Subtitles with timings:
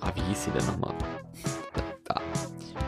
[0.00, 0.94] Ah, wie hieß sie denn nochmal?
[1.74, 1.82] Da.
[2.14, 2.20] da.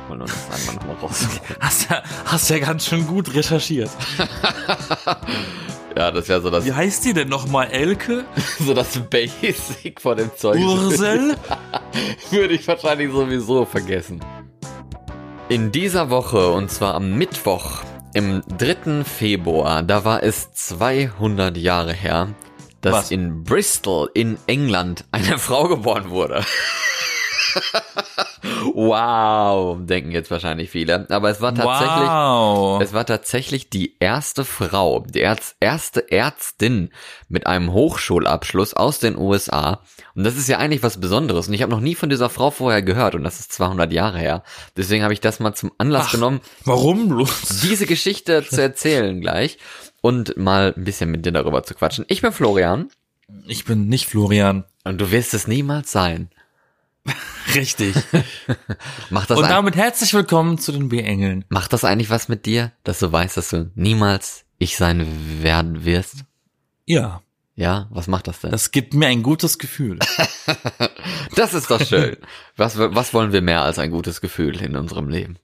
[0.08, 1.26] Wollen wir das einmal nochmal raus.
[1.60, 3.90] Hast ja, hast ja ganz schön gut recherchiert.
[5.96, 7.68] ja, das wäre so das, Wie heißt die denn nochmal?
[7.70, 8.24] Elke?
[8.58, 10.58] so das Basic von dem Zeug.
[10.60, 11.36] Ursel?
[12.30, 14.20] Würde ich wahrscheinlich sowieso vergessen.
[15.48, 17.82] In dieser Woche, und zwar am Mittwoch,
[18.14, 19.04] im 3.
[19.04, 22.28] Februar, da war es 200 Jahre her,
[22.80, 23.10] dass Was?
[23.10, 26.44] in Bristol in England eine Frau geboren wurde.
[28.74, 31.06] Wow, denken jetzt wahrscheinlich viele.
[31.10, 32.82] Aber es war tatsächlich, Wow.
[32.82, 36.90] es war tatsächlich die erste Frau, die Erz erste Ärztin
[37.28, 39.80] mit einem Hochschulabschluss aus den USA.
[40.14, 41.48] Und das ist ja eigentlich was Besonderes.
[41.48, 43.14] Und ich habe noch nie von dieser Frau vorher gehört.
[43.14, 44.42] Und das ist 200 Jahre her.
[44.76, 46.12] Deswegen habe ich das mal zum Anlass Ach.
[46.12, 47.60] genommen, Warum bloß?
[47.62, 49.58] diese Geschichte zu erzählen gleich.
[50.00, 52.04] Und mal ein bisschen mit dir darüber zu quatschen.
[52.08, 52.88] Ich bin Florian.
[53.46, 54.64] Ich bin nicht Florian.
[54.84, 56.30] Und du wirst es niemals sein.
[57.54, 57.94] Richtig.
[59.10, 61.44] Macht das, Und damit herzlich willkommen zu den B-Engeln.
[61.48, 65.06] macht das eigentlich was mit dir, dass du weißt, dass du niemals ich sein
[65.42, 66.24] werden wirst?
[66.84, 67.22] Ja,
[67.54, 68.50] Ja, was macht das denn?
[68.50, 69.98] das gibt mir ein gutes Gefühl.
[71.34, 72.16] Das ist doch schön.
[72.56, 75.38] Was, was wollen wir mehr als ein gutes Gefühl in unserem Leben?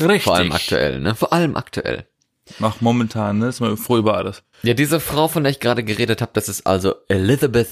[0.00, 0.22] Richtig.
[0.22, 1.14] Vor allem aktuell, ne?
[1.16, 2.06] Vor allem aktuell.
[2.60, 3.48] Ach, momentan, ne?
[3.48, 4.44] Ist man froh über alles.
[4.62, 7.68] Ja, diese Frau, von der ich gerade geredet habe, das ist also Elizabeth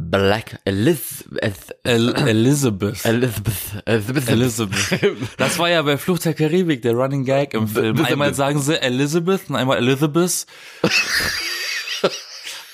[0.00, 0.60] Black.
[0.64, 1.74] Elizabeth.
[1.82, 3.04] El Elizabeth.
[3.04, 3.82] Elizabeth.
[3.84, 4.28] Elizabeth.
[4.28, 5.28] Elizabeth.
[5.36, 8.04] Das war ja bei Flucht der Karibik, der Running Gag im Film.
[8.04, 10.46] Einmal sagen sie Elizabeth und einmal Elizabeth.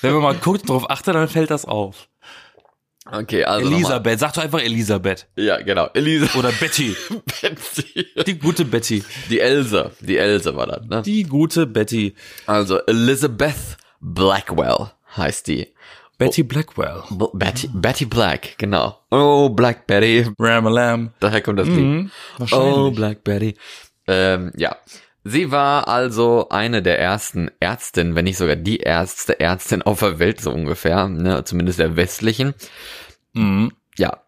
[0.01, 2.07] Wenn man mal guckt, drauf achtet, dann fällt das auf.
[3.11, 3.71] Okay, also.
[3.71, 5.27] Elisabeth, sag doch einfach Elisabeth.
[5.35, 5.89] Ja, genau.
[5.93, 6.35] Elizabeth.
[6.35, 6.95] Oder Betty.
[7.41, 8.07] Betsy.
[8.25, 9.03] Die gute Betty.
[9.29, 9.91] Die Else.
[9.99, 11.01] Die Else war das, ne?
[11.01, 12.15] Die gute Betty.
[12.45, 15.74] Also Elizabeth Blackwell heißt die.
[16.17, 17.03] Betty Blackwell.
[17.09, 18.97] B Betty, Betty Black, genau.
[19.11, 20.25] Oh, Black Betty.
[20.39, 21.11] Ramalam.
[21.19, 21.77] Daher kommt das Lied.
[21.77, 22.95] Mhm, Oh, wahrscheinlich.
[22.95, 23.55] Black Betty.
[24.07, 24.75] Ähm, ja.
[25.23, 30.19] Sie war also eine der ersten Ärztinnen, wenn nicht sogar die erste Ärztin auf der
[30.19, 32.53] Welt, so ungefähr, ne, zumindest der westlichen.
[33.33, 33.71] Mhm.
[33.97, 34.21] Ja.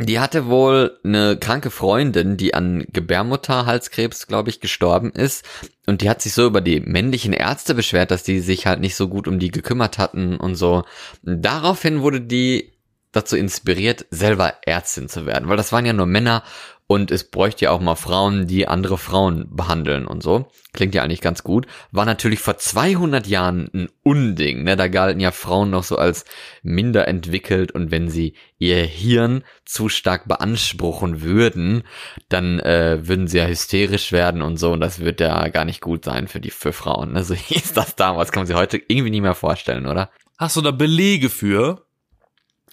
[0.00, 5.44] Die hatte wohl eine kranke Freundin, die an Gebärmutterhalskrebs, glaube ich, gestorben ist.
[5.86, 8.94] Und die hat sich so über die männlichen Ärzte beschwert, dass die sich halt nicht
[8.94, 10.84] so gut um die gekümmert hatten und so.
[11.22, 12.77] Daraufhin wurde die
[13.12, 16.42] dazu inspiriert, selber Ärztin zu werden, weil das waren ja nur Männer
[16.90, 20.48] und es bräuchte ja auch mal Frauen, die andere Frauen behandeln und so.
[20.72, 21.66] Klingt ja eigentlich ganz gut.
[21.92, 24.74] War natürlich vor 200 Jahren ein Unding, ne?
[24.74, 26.24] Da galten ja Frauen noch so als
[26.62, 31.82] minder entwickelt und wenn sie ihr Hirn zu stark beanspruchen würden,
[32.30, 35.82] dann äh, würden sie ja hysterisch werden und so und das wird ja gar nicht
[35.82, 37.16] gut sein für die für Frauen.
[37.18, 40.08] Also hieß das damals, kann man sich heute irgendwie nie mehr vorstellen, oder?
[40.38, 41.87] Hast du da Belege für?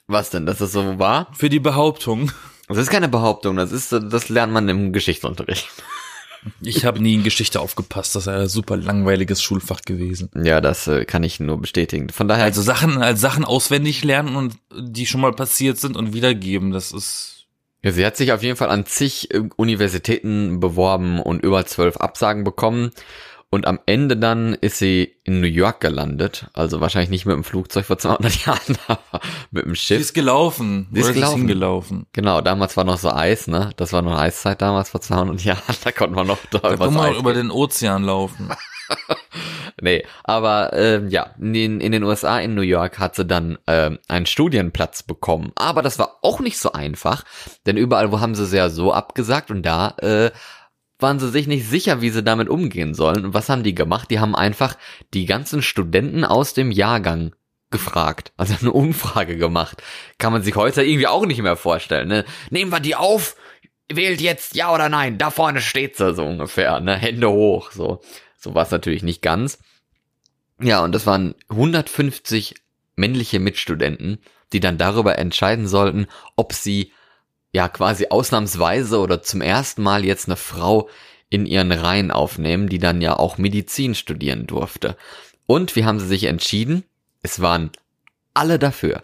[0.07, 1.27] Was denn, dass das so war?
[1.33, 2.31] Für die Behauptung?
[2.67, 5.67] Das ist keine Behauptung, das ist, das lernt man im Geschichtsunterricht.
[6.61, 8.15] Ich habe nie in Geschichte aufgepasst.
[8.15, 10.29] Das ist ein super langweiliges Schulfach gewesen.
[10.35, 12.09] Ja, das äh, kann ich nur bestätigen.
[12.09, 16.13] Von daher, Also Sachen, als Sachen auswendig lernen und die schon mal passiert sind und
[16.13, 17.45] wiedergeben, das ist.
[17.81, 21.97] ja, sie hat sich auf jeden Fall an zig äh, Universitäten beworben und über zwölf
[21.97, 22.91] Absagen bekommen.
[23.55, 26.47] Und am Ende dann ist sie in New York gelandet.
[26.51, 30.01] Also wahrscheinlich nicht mit dem Flugzeug vor 200 Jahren, aber mit dem Sie Schiff.
[30.01, 30.89] ist gelaufen.
[30.91, 31.37] Sie ist gelaufen.
[31.37, 32.05] hingelaufen.
[32.11, 33.69] Genau, damals war noch so Eis, ne?
[33.77, 35.61] Das war noch Eiszeit damals vor 200 Jahren.
[35.85, 38.49] Da konnte man noch da Da kann man über den Ozean laufen.
[39.81, 43.57] Nee, aber ähm, ja, in den, in den USA, in New York, hat sie dann
[43.67, 45.51] ähm, einen Studienplatz bekommen.
[45.55, 47.23] Aber das war auch nicht so einfach,
[47.65, 50.31] denn überall, wo haben sie sie ja so abgesagt und da äh,
[50.99, 53.25] waren sie sich nicht sicher, wie sie damit umgehen sollen.
[53.25, 54.09] Und was haben die gemacht?
[54.11, 54.77] Die haben einfach
[55.13, 57.35] die ganzen Studenten aus dem Jahrgang
[57.71, 59.83] gefragt, also eine Umfrage gemacht.
[60.17, 62.07] Kann man sich heute irgendwie auch nicht mehr vorstellen.
[62.07, 62.25] Ne?
[62.49, 63.35] Nehmen wir die auf,
[63.91, 65.17] wählt jetzt ja oder nein.
[65.17, 66.95] Da vorne steht sie so ungefähr, ne?
[66.95, 68.01] Hände hoch, so.
[68.37, 69.59] So war es natürlich nicht ganz.
[70.61, 72.55] Ja, und das waren 150
[72.95, 74.19] männliche Mitstudenten,
[74.53, 76.93] die dann darüber entscheiden sollten, ob sie
[77.55, 80.89] ja quasi ausnahmsweise oder zum ersten Mal jetzt eine Frau
[81.29, 84.97] in ihren Reihen aufnehmen, die dann ja auch Medizin studieren durfte.
[85.47, 86.83] Und wie haben sie sich entschieden?
[87.23, 87.71] Es waren
[88.33, 89.03] alle dafür.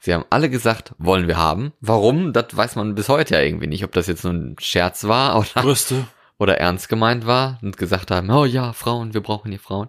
[0.00, 1.72] Sie haben alle gesagt, wollen wir haben.
[1.80, 2.32] Warum?
[2.32, 5.36] Das weiß man bis heute ja irgendwie nicht, ob das jetzt nur ein Scherz war
[5.40, 6.06] oder, Brüste.
[6.38, 9.88] oder ernst gemeint war und gesagt haben, oh ja, Frauen, wir brauchen hier Frauen.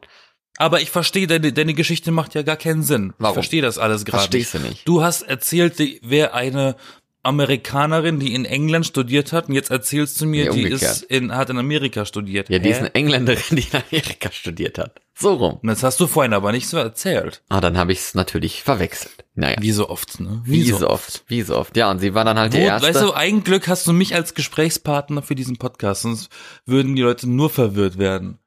[0.57, 3.13] Aber ich verstehe, deine, deine Geschichte macht ja gar keinen Sinn.
[3.19, 3.33] Warum?
[3.33, 4.23] Ich verstehe das alles gerade.
[4.23, 4.87] Verstehst du nicht?
[4.87, 6.75] Du hast erzählt, wäre eine
[7.23, 11.35] Amerikanerin, die in England studiert hat und jetzt erzählst du mir, Nee, die ist in,
[11.35, 12.49] hat in Amerika studiert.
[12.49, 12.71] Ja, die Hä?
[12.71, 14.99] ist eine Engländerin, die in Amerika studiert hat.
[15.13, 15.59] So rum.
[15.61, 17.43] Und das hast du vorhin aber nicht so erzählt.
[17.49, 19.23] Ah, dann habe ich es natürlich verwechselt.
[19.35, 19.57] Naja.
[19.59, 20.41] Wie so oft, ne?
[20.45, 21.23] Wie, so oft.
[21.27, 21.77] Wie so oft.
[21.77, 22.87] Ja, und sie war dann halt die Wo, erste.
[22.87, 26.29] weißt du, ein Glück hast du mich als Gesprächspartner für diesen Podcast, sonst
[26.65, 28.39] würden die Leute nur verwirrt werden.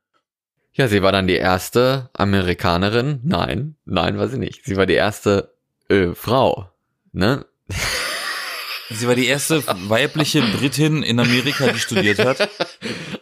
[0.73, 3.20] ja, sie war dann die erste Amerikanerin.
[3.23, 4.65] Nein, nein, war sie nicht.
[4.65, 5.55] Sie war die erste
[5.88, 6.70] äh, Frau.
[7.12, 7.47] Ne?
[8.94, 12.49] Sie war die erste weibliche Britin in Amerika, die studiert hat.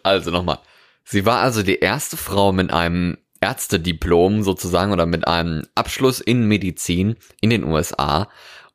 [0.02, 0.58] Also nochmal.
[1.04, 6.46] Sie war also die erste Frau mit einem Ärztediplom sozusagen oder mit einem Abschluss in
[6.46, 8.28] Medizin in den USA.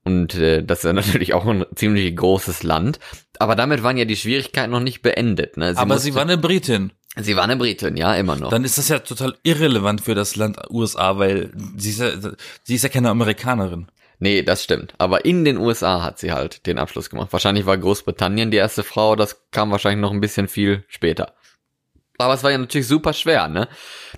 [0.03, 2.99] Und äh, das ist ja natürlich auch ein ziemlich großes Land.
[3.39, 5.57] Aber damit waren ja die Schwierigkeiten noch nicht beendet.
[5.57, 5.73] Ne?
[5.75, 6.91] aber musste- sie war eine Britin.
[7.19, 8.49] sie war eine Britin, ja, immer noch.
[8.49, 12.11] Dann ist das ja total irrelevant für das Land USA, weil sie ist ja,
[12.63, 13.87] sie ist ja keine Amerikanerin.
[14.19, 14.95] Nee, das stimmt.
[14.97, 17.31] Aber in den USA hat sie halt den Abschluss gemacht.
[17.31, 21.33] Wahrscheinlich war Großbritannien die erste Frau, das kam wahrscheinlich noch ein bisschen viel später.
[22.17, 23.67] Aber es war ja natürlich super schwer, ne?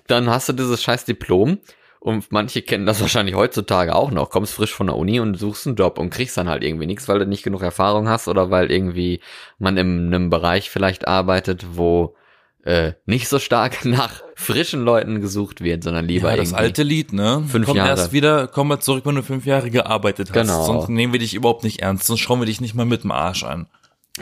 [0.06, 1.58] Dann hast du dieses scheiß Diplom
[1.98, 4.30] und manche kennen das wahrscheinlich heutzutage auch noch.
[4.30, 7.06] Kommst frisch von der Uni und suchst einen Job und kriegst dann halt irgendwie nichts,
[7.08, 9.20] weil du nicht genug Erfahrung hast oder weil irgendwie
[9.58, 12.16] man in einem Bereich vielleicht arbeitet, wo
[12.64, 17.12] äh, nicht so stark nach frischen Leuten gesucht wird, sondern lieber Ja, das alte Lied,
[17.12, 17.44] ne?
[17.48, 17.90] Fünf komm Jahre.
[17.90, 20.34] erst wieder, komm mal zurück, wenn du fünf Jahre gearbeitet hast.
[20.34, 20.64] Genau.
[20.64, 23.12] Sonst nehmen wir dich überhaupt nicht ernst, sonst schauen wir dich nicht mal mit dem
[23.12, 23.66] Arsch an.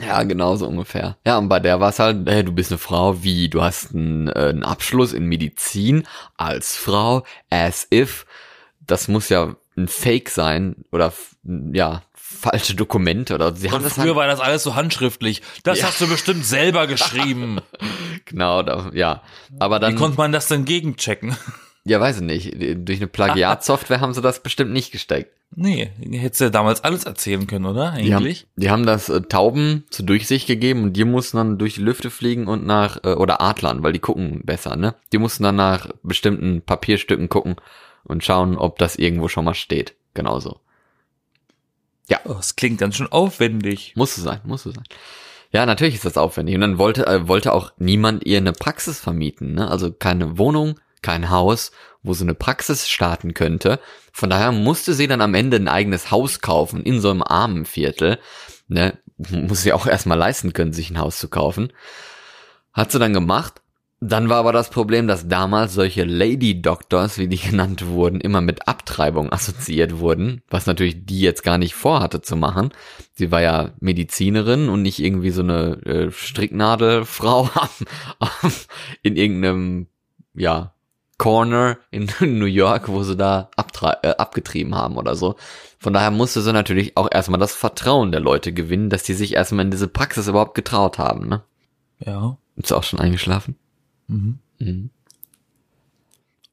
[0.01, 1.17] Ja, genau so ungefähr.
[1.27, 3.95] Ja, und bei der war es halt, hey, du bist eine Frau, wie, du hast
[3.95, 6.07] einen, äh, einen Abschluss in Medizin
[6.37, 8.27] als Frau, as if.
[8.87, 11.13] Das muss ja ein Fake sein oder
[11.73, 15.43] ja, falsche Dokumente oder sie haben Und das früher halt, war das alles so handschriftlich.
[15.65, 15.87] Das Ja.
[15.87, 17.61] hast du bestimmt selber geschrieben.
[18.27, 19.23] genau, da, ja.
[19.59, 21.37] Aber Wie dann, konnte man das denn gegenchecken?
[21.85, 22.55] ja, weiß ich nicht,
[22.87, 25.33] durch eine Plagiatsoftware haben sie das bestimmt nicht gesteckt.
[25.57, 27.93] Nee, hättest du ja damals alles erzählen können, oder?
[27.93, 28.47] Die haben, Eigentlich?
[28.57, 32.11] die haben das äh, Tauben zur Durchsicht gegeben und die mussten dann durch die Lüfte
[32.11, 34.95] fliegen und nach, äh, oder Adlern, weil die gucken besser, ne?
[35.13, 37.57] Die mussten dann nach bestimmten Papierstücken gucken
[38.05, 39.95] und schauen, ob das irgendwo schon mal steht.
[40.13, 40.61] Genauso.
[42.25, 43.93] Oh, das klingt ganz schön aufwendig.
[43.97, 44.85] Musste sein, musste sein.
[45.51, 46.55] Ja, natürlich ist das aufwendig.
[46.55, 49.71] Und dann wollte, äh, wollte auch niemand ihr eine Praxis vermieten, ne?
[49.71, 51.73] Also keine Wohnung, kein Haus,
[52.03, 53.81] wo sie eine Praxis starten könnte.
[54.13, 57.65] Von daher musste sie dann am Ende ein eigenes Haus kaufen in so einem armen
[57.65, 58.19] Viertel.
[58.69, 58.99] Ne?
[59.17, 61.73] Muss sie auch erstmal leisten können, sich ein Haus zu kaufen.
[62.73, 63.61] Hat sie dann gemacht.
[64.01, 68.41] Dann war aber das Problem, dass damals solche Lady Doctors, wie die genannt wurden, immer
[68.41, 72.71] mit Abtreibung assoziiert wurden, was natürlich die jetzt gar nicht vorhatte zu machen.
[73.15, 77.51] Sie war ja Medizinerin und nicht irgendwie so eine äh, Stricknadelfrau
[79.03, 79.89] in irgendeinem,
[80.35, 80.73] ja,
[81.19, 85.35] Corner in New York, wo sie da äh, abgetrieben haben oder so.
[85.81, 89.35] Von daher musste sie natürlich auch erstmal das Vertrauen der Leute gewinnen, dass die sich
[89.35, 91.43] erstmal in diese Praxis überhaupt getraut haben, ne?
[91.99, 92.37] Ja.
[92.55, 93.57] Ist auch schon eingeschlafen?
[94.09, 94.39] Mhm.
[94.59, 94.91] Mhm.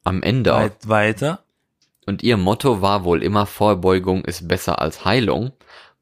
[0.04, 0.60] Am Ende auch.
[0.60, 1.44] Weit, weiter.
[2.06, 5.52] Und ihr Motto war wohl immer Vorbeugung ist besser als Heilung.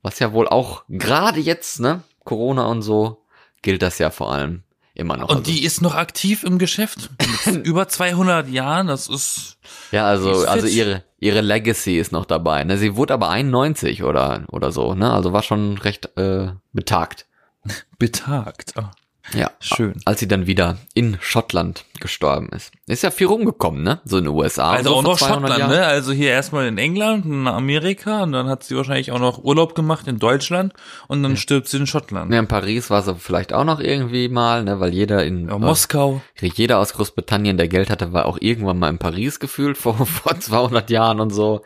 [0.02, 3.22] Was ja wohl auch gerade jetzt, ne, Corona und so,
[3.62, 4.62] gilt das ja vor allem
[4.92, 5.30] immer noch.
[5.30, 7.10] Und also, die ist noch aktiv im Geschäft.
[7.46, 9.56] Mit über 200 Jahren, das ist,
[9.90, 12.64] ja, also, ist also ihre, ihre Legacy ist noch dabei.
[12.64, 12.76] Ne?
[12.76, 15.10] Sie wurde aber 91 oder, oder so, ne?
[15.10, 17.26] Also war schon recht äh, betagt.
[17.98, 18.74] betagt.
[18.76, 18.90] Ah,
[19.32, 19.50] Ja.
[19.58, 19.94] schön.
[20.04, 22.72] Als sie dann wieder in Schottland gestorben ist.
[22.86, 24.00] Ist ja viel rumgekommen, ne?
[24.04, 24.72] So in den USA.
[24.72, 25.70] Also so auch noch 200 Schottland, Jahren.
[25.72, 25.86] ne?
[25.86, 29.74] Also hier erstmal in England, in Amerika und dann hat sie wahrscheinlich auch noch Urlaub
[29.74, 30.74] gemacht in Deutschland
[31.08, 32.32] und dann stirbt sie in Schottland.
[32.32, 35.58] Ja, in Paris war sie vielleicht auch noch irgendwie mal, ne, weil jeder in Ja,
[35.58, 36.20] Moskau.
[36.40, 40.38] jeder aus Großbritannien, der Geld hatte, war auch irgendwann mal in Paris gefühlt vor, vor
[40.38, 41.62] 200 Jahren und so.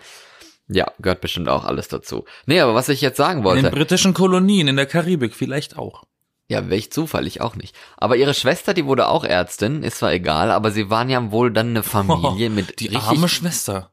[0.69, 2.25] Ja, gehört bestimmt auch alles dazu.
[2.47, 5.77] Nee, aber was ich jetzt sagen In wollte, den britischen Kolonien, in der Karibik vielleicht
[5.79, 6.05] auch.
[6.49, 7.77] Ja, welch Zufall, ich auch nicht.
[7.99, 11.53] Aber ihre Schwester, die wurde auch Ärztin, ist zwar egal, aber sie waren ja wohl
[11.53, 13.93] dann eine Familie mit Die arme Schwester.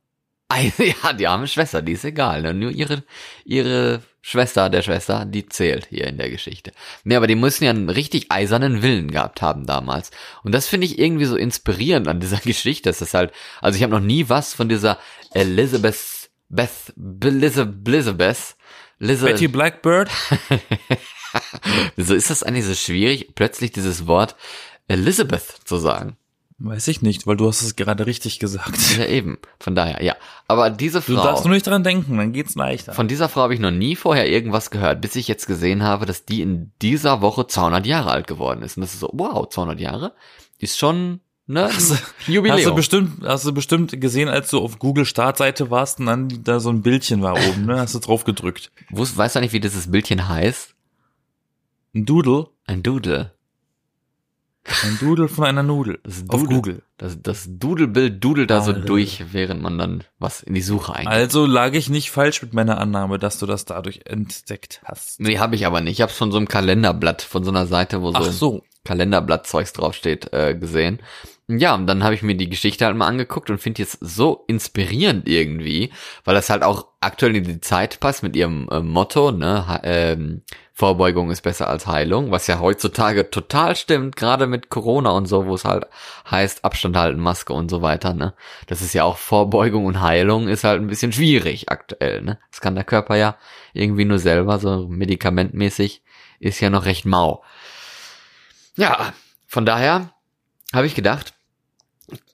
[0.77, 2.53] ja, die arme Schwester, die ist egal, ne?
[2.53, 3.03] nur ihre,
[3.43, 6.71] ihre Schwester der Schwester, die zählt hier in der Geschichte.
[7.03, 10.11] Nee, aber die müssen ja einen richtig eisernen Willen gehabt haben damals.
[10.43, 12.89] Und das finde ich irgendwie so inspirierend an dieser Geschichte.
[12.89, 14.97] Es ist halt, also ich habe noch nie was von dieser
[15.33, 18.55] Elizabeth, Beth, Elizabeth,
[18.99, 19.47] Elizabeth, Betty.
[19.49, 20.09] Blackbird.
[21.95, 24.35] Wieso ist das eigentlich so schwierig, plötzlich dieses Wort
[24.87, 26.17] Elizabeth zu sagen?
[26.57, 28.97] Weiß ich nicht, weil du hast es gerade richtig gesagt.
[28.97, 29.37] Ja, eben.
[29.59, 30.15] Von daher, ja.
[30.47, 31.23] Aber diese Du Frau.
[31.23, 32.93] darfst nur nicht dran denken, dann geht's leichter.
[32.93, 36.05] Von dieser Frau habe ich noch nie vorher irgendwas gehört, bis ich jetzt gesehen habe,
[36.05, 38.77] dass die in dieser Woche 200 Jahre alt geworden ist.
[38.77, 40.13] Und das ist so, wow, 200 Jahre?
[40.61, 41.69] Die ist schon ne?
[41.73, 42.57] Hast du, Jubiläum.
[42.57, 46.43] hast du bestimmt, hast du bestimmt gesehen, als du auf Google Startseite warst und dann
[46.43, 47.79] da so ein Bildchen war oben, ne?
[47.79, 48.71] Hast du drauf gedrückt.
[48.91, 50.74] Weißt du nicht, wie dieses Bildchen heißt?
[51.95, 53.31] Ein Doodle, Ein Doodle.
[54.83, 55.99] ein Doodle von einer Nudel.
[56.03, 56.81] Das Auf Doodle- Google.
[56.97, 58.85] Das, das Doodlebild dudelt da so Alter.
[58.85, 61.13] durch, während man dann was in die Suche eingibt.
[61.13, 65.19] Also lag ich nicht falsch mit meiner Annahme, dass du das dadurch entdeckt hast.
[65.19, 65.93] Nee, habe ich aber nicht.
[65.93, 68.63] Ich habe von so einem Kalenderblatt, von so einer Seite, wo so, Ach so.
[68.85, 70.99] Kalenderblattzeugs draufsteht, äh, gesehen.
[71.47, 74.43] Ja, und dann habe ich mir die Geschichte halt mal angeguckt und finde jetzt so
[74.47, 75.91] inspirierend irgendwie,
[76.23, 79.81] weil das halt auch aktuell in die Zeit passt mit ihrem äh, Motto, ne, ha-
[79.83, 80.41] ähm,
[80.73, 85.45] Vorbeugung ist besser als Heilung, was ja heutzutage total stimmt, gerade mit Corona und so,
[85.45, 85.85] wo es halt
[86.31, 88.33] heißt Abstand halten, Maske und so weiter, ne.
[88.65, 92.39] Das ist ja auch Vorbeugung und Heilung ist halt ein bisschen schwierig aktuell, ne.
[92.49, 93.37] Das kann der Körper ja
[93.73, 96.01] irgendwie nur selber, so medikamentmäßig,
[96.39, 97.43] ist ja noch recht mau.
[98.75, 99.13] Ja,
[99.47, 100.09] von daher
[100.73, 101.33] habe ich gedacht,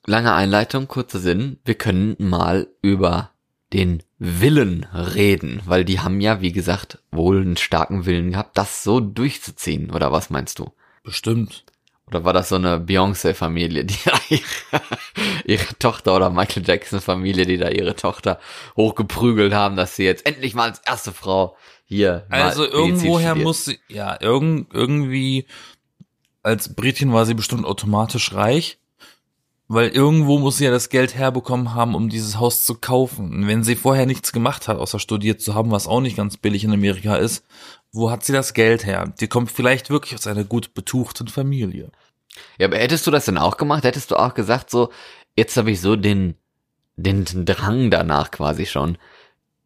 [0.06, 3.30] lange Einleitung, kurzer Sinn, wir können mal über
[3.72, 8.82] den Willen reden, weil die haben ja, wie gesagt, wohl einen starken Willen gehabt, das
[8.82, 10.70] so durchzuziehen, oder was meinst du?
[11.02, 11.64] Bestimmt.
[12.06, 14.82] Oder war das so eine Beyoncé-Familie, die da ihre,
[15.46, 18.38] ihre Tochter oder Michael Jackson-Familie, die da ihre Tochter
[18.76, 23.78] hochgeprügelt haben, dass sie jetzt endlich mal als erste Frau hier Also irgendwoher muss sie,
[23.88, 25.46] ja, irgend, irgendwie,
[26.42, 28.78] als Britin war sie bestimmt automatisch reich,
[29.72, 33.32] weil irgendwo muss sie ja das Geld herbekommen haben, um dieses Haus zu kaufen.
[33.32, 36.36] Und wenn sie vorher nichts gemacht hat, außer studiert zu haben, was auch nicht ganz
[36.36, 37.44] billig in Amerika ist,
[37.90, 39.12] wo hat sie das Geld her?
[39.20, 41.90] Die kommt vielleicht wirklich aus einer gut betuchten Familie.
[42.58, 43.84] Ja, aber hättest du das denn auch gemacht?
[43.84, 44.90] Hättest du auch gesagt, so,
[45.36, 46.34] jetzt habe ich so den,
[46.96, 48.98] den Drang danach quasi schon,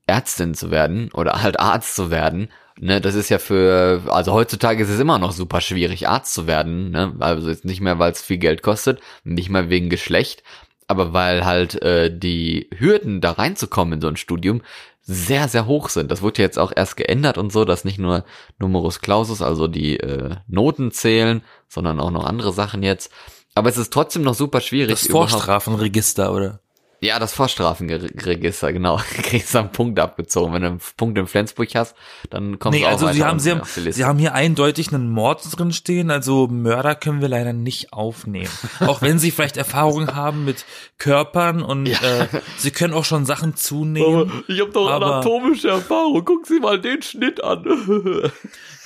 [0.06, 2.48] Ärztin zu werden oder halt Arzt zu werden.
[2.78, 6.46] Ne, das ist ja für, also heutzutage ist es immer noch super schwierig, Arzt zu
[6.46, 6.90] werden.
[6.90, 7.16] Ne?
[7.20, 10.42] Also jetzt nicht mehr, weil es viel Geld kostet, nicht mal wegen Geschlecht,
[10.86, 14.60] aber weil halt äh, die Hürden da reinzukommen in so ein Studium
[15.00, 16.10] sehr, sehr hoch sind.
[16.10, 18.24] Das wurde ja jetzt auch erst geändert und so, dass nicht nur
[18.58, 23.10] Numerus Clausus, also die äh, Noten zählen, sondern auch noch andere Sachen jetzt.
[23.54, 24.90] Aber es ist trotzdem noch super schwierig.
[24.90, 26.60] Das Vorstrafenregister, oder?
[27.00, 28.96] Ja, das Vorstrafenregister, genau.
[29.22, 30.52] Kriegst du einen Punkt abgezogen.
[30.52, 31.94] Wenn du einen Punkt in Flensburg hast,
[32.30, 35.10] dann kommst Nee, du auch also sie haben, sie, haben, sie haben hier eindeutig einen
[35.10, 38.48] Mord drin stehen, also Mörder können wir leider nicht aufnehmen.
[38.80, 40.64] auch wenn sie vielleicht Erfahrung haben mit
[40.98, 44.44] Körpern und äh, sie können auch schon Sachen zunehmen.
[44.48, 46.24] ich habe doch aber- anatomische Erfahrung.
[46.24, 47.64] Gucken Sie mal den Schnitt an.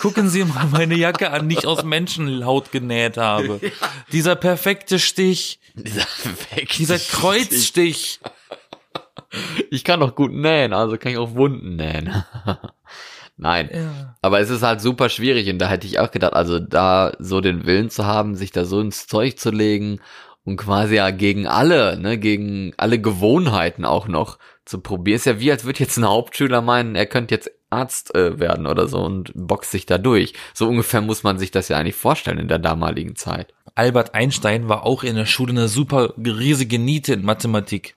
[0.00, 3.60] Gucken Sie mal meine Jacke an, die ich aus Menschenhaut genäht habe.
[4.12, 8.09] Dieser perfekte Stich, dieser perfekte dieser Stich.
[9.70, 12.12] Ich kann doch gut nähen, also kann ich auch Wunden nähen.
[13.36, 13.70] Nein.
[13.72, 14.16] Ja.
[14.22, 17.40] Aber es ist halt super schwierig und da hätte ich auch gedacht, also da so
[17.40, 20.00] den Willen zu haben, sich da so ins Zeug zu legen
[20.44, 25.16] und quasi ja gegen alle, ne, gegen alle Gewohnheiten auch noch zu probieren.
[25.16, 28.66] Ist ja wie, als würde jetzt ein Hauptschüler meinen, er könnte jetzt Arzt äh, werden
[28.66, 30.34] oder so und boxt sich da durch.
[30.52, 33.54] So ungefähr muss man sich das ja eigentlich vorstellen in der damaligen Zeit.
[33.74, 37.94] Albert Einstein war auch in der Schule eine super riesige Niete in Mathematik.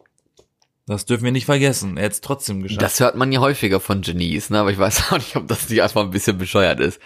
[0.86, 1.98] Das dürfen wir nicht vergessen.
[1.98, 2.82] Er hat es trotzdem geschafft.
[2.82, 4.60] Das hört man ja häufiger von Genies, ne?
[4.60, 7.00] Aber ich weiß auch nicht, ob das nicht einfach ein bisschen bescheuert ist.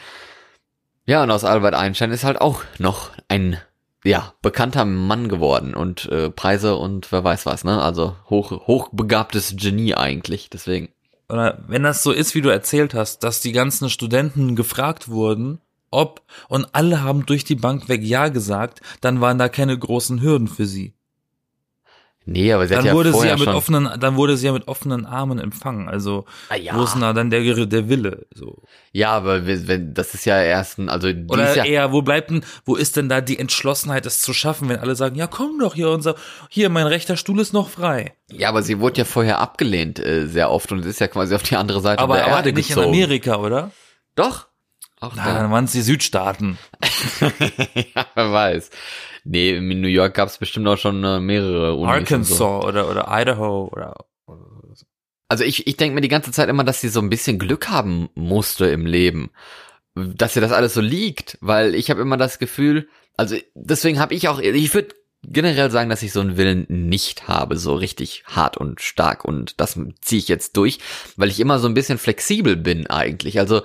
[1.06, 3.58] Ja, und aus Albert Einstein ist halt auch noch ein,
[4.04, 7.82] ja, bekannter Mann geworden und äh, Preise und wer weiß was, ne?
[7.82, 10.90] Also hoch, hochbegabtes Genie eigentlich, deswegen.
[11.30, 15.62] oder wenn das so ist, wie du erzählt hast, dass die ganzen Studenten gefragt wurden,
[15.92, 20.22] ob, und alle haben durch die Bank weg Ja gesagt, dann waren da keine großen
[20.22, 20.94] Hürden für sie.
[22.30, 23.56] Nee, aber sie hat Dann ja wurde sie ja mit schon.
[23.56, 25.88] offenen, dann wurde sie ja mit offenen Armen empfangen.
[25.88, 26.76] Also, Ah, ja.
[26.78, 28.26] wo ist denn da dann der, der Wille?
[28.36, 28.64] So.
[28.92, 32.02] ja, aber wenn, das ist ja erst ein, also die Oder ist ja, eher, wo
[32.02, 35.26] bleibt denn, wo ist denn da die Entschlossenheit, es zu schaffen, wenn alle sagen, ja
[35.28, 36.16] komm doch hier, unser,
[36.50, 38.14] hier, mein rechter Stuhl ist noch frei.
[38.30, 41.44] ja, aber sie wurde ja vorher abgelehnt äh, sehr oft und ist ja quasi auf
[41.44, 42.88] die andere Seite Aber, der aber Erde nicht in gezogen.
[42.94, 43.72] Amerika, oder?
[44.16, 44.47] Doch.
[45.00, 45.34] Auch Na, da.
[45.42, 46.58] dann waren es die Südstaaten.
[47.96, 48.70] ja, wer weiß.
[49.26, 52.48] Nee, in New York gab es bestimmt auch schon äh, mehrere Unis Arkansas So.
[52.64, 53.96] oder, oder Idaho oder.
[55.30, 57.68] Also ich, ich denke mir die ganze Zeit immer, dass sie so ein bisschen Glück
[57.70, 59.32] haben musste im Leben.
[59.96, 62.88] Dass ihr das alles so liegt, weil ich habe immer das Gefühl,
[63.18, 67.28] also deswegen habe ich auch, ich würde generell sagen, dass ich so einen Willen nicht
[67.28, 70.80] habe, so richtig hart und stark und das ziehe ich jetzt durch,
[71.18, 73.40] weil ich immer so ein bisschen flexibel bin eigentlich.
[73.40, 73.64] Also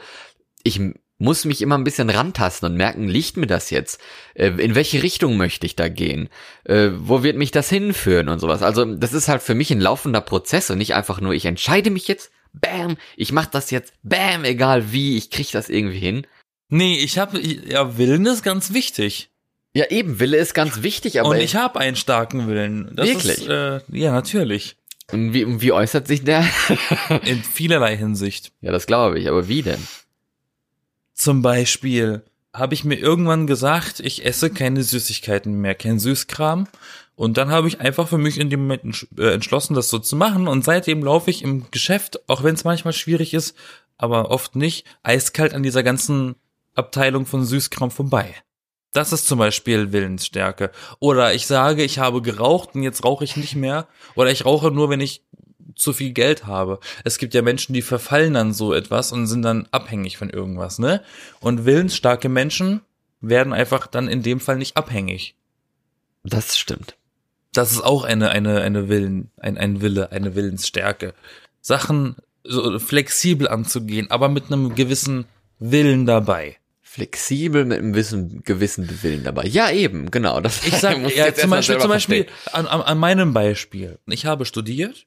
[0.64, 0.80] ich
[1.22, 4.00] muss mich immer ein bisschen rantasten und merken, liegt mir das jetzt?
[4.34, 6.28] Äh, in welche Richtung möchte ich da gehen?
[6.64, 8.62] Äh, wo wird mich das hinführen und sowas?
[8.62, 11.90] Also das ist halt für mich ein laufender Prozess und nicht einfach nur, ich entscheide
[11.90, 16.26] mich jetzt, bam, ich mach das jetzt, bam, egal wie, ich krieg das irgendwie hin.
[16.68, 19.30] Nee, ich habe, ja, Willen ist ganz wichtig.
[19.74, 22.90] Ja, eben, Wille ist ganz wichtig, aber Und ich habe einen starken Willen.
[22.94, 23.38] Das Wirklich?
[23.38, 24.76] Ist, äh, ja, natürlich.
[25.12, 26.44] Und wie, wie äußert sich der?
[27.24, 28.52] In vielerlei Hinsicht.
[28.60, 29.86] ja, das glaube ich, aber wie denn?
[31.22, 36.66] Zum Beispiel habe ich mir irgendwann gesagt, ich esse keine Süßigkeiten mehr, kein Süßkram.
[37.14, 40.16] Und dann habe ich einfach für mich in dem Moment äh, entschlossen, das so zu
[40.16, 40.48] machen.
[40.48, 43.56] Und seitdem laufe ich im Geschäft, auch wenn es manchmal schwierig ist,
[43.98, 46.34] aber oft nicht, eiskalt an dieser ganzen
[46.74, 48.34] Abteilung von Süßkram vorbei.
[48.92, 50.72] Das ist zum Beispiel Willensstärke.
[50.98, 53.86] Oder ich sage, ich habe geraucht und jetzt rauche ich nicht mehr.
[54.16, 55.22] Oder ich rauche nur, wenn ich
[55.74, 56.80] zu viel Geld habe.
[57.04, 60.78] Es gibt ja Menschen, die verfallen dann so etwas und sind dann abhängig von irgendwas,
[60.78, 61.02] ne?
[61.40, 62.80] Und willensstarke Menschen
[63.20, 65.34] werden einfach dann in dem Fall nicht abhängig.
[66.24, 66.96] Das stimmt.
[67.52, 71.14] Das ist auch eine, eine, eine Willen, ein, ein Wille, eine Willensstärke.
[71.60, 75.26] Sachen so flexibel anzugehen, aber mit einem gewissen
[75.58, 76.56] Willen dabei.
[76.80, 79.46] Flexibel mit einem gewissen, gewissen Willen dabei.
[79.46, 80.40] Ja, eben, genau.
[80.40, 83.98] Das Ich sag, muss ja, jetzt zum Beispiel, zum Beispiel an, an meinem Beispiel.
[84.06, 85.06] Ich habe studiert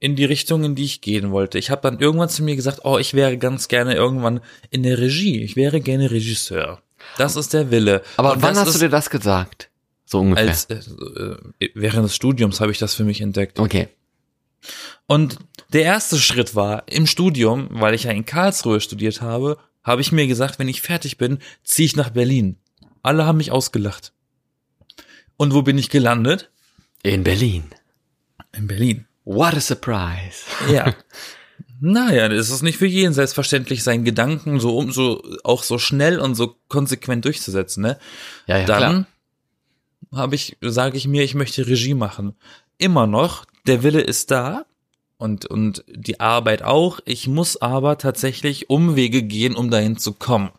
[0.00, 1.58] in die Richtung, in die ich gehen wollte.
[1.58, 4.40] Ich habe dann irgendwann zu mir gesagt, oh, ich wäre ganz gerne irgendwann
[4.70, 5.42] in der Regie.
[5.42, 6.82] Ich wäre gerne Regisseur.
[7.18, 8.02] Das ist der Wille.
[8.16, 9.70] Aber Und wann hast du dir das gesagt?
[10.06, 10.48] So ungefähr.
[10.48, 13.60] als äh, äh, während des Studiums habe ich das für mich entdeckt.
[13.60, 13.88] okay.
[15.06, 15.38] Und
[15.72, 20.12] der erste Schritt war im Studium, weil ich ja in Karlsruhe studiert habe, habe ich
[20.12, 22.58] mir gesagt, wenn ich fertig bin, ziehe ich nach Berlin.
[23.02, 24.12] Alle haben mich ausgelacht.
[25.36, 26.50] Und wo bin ich gelandet?
[27.02, 27.64] In Berlin.
[28.52, 29.06] In Berlin.
[29.32, 30.42] What a surprise.
[30.72, 30.92] Ja.
[31.80, 36.18] naja, es ist nicht für jeden selbstverständlich, seinen Gedanken so um so auch so schnell
[36.18, 37.98] und so konsequent durchzusetzen, ne?
[38.48, 39.06] Ja, ja, Dann
[40.12, 42.34] habe ich, sage ich mir, ich möchte Regie machen.
[42.76, 44.66] Immer noch, der Wille ist da
[45.16, 46.98] und und die Arbeit auch.
[47.04, 50.50] Ich muss aber tatsächlich Umwege gehen, um dahin zu kommen.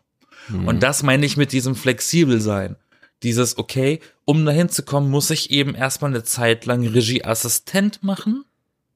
[0.48, 0.70] Mhm.
[0.70, 2.78] Und das meine ich mit diesem flexibel sein.
[3.22, 8.46] Dieses, okay, um dahin zu kommen, muss ich eben erstmal eine Zeit lang Regieassistent machen,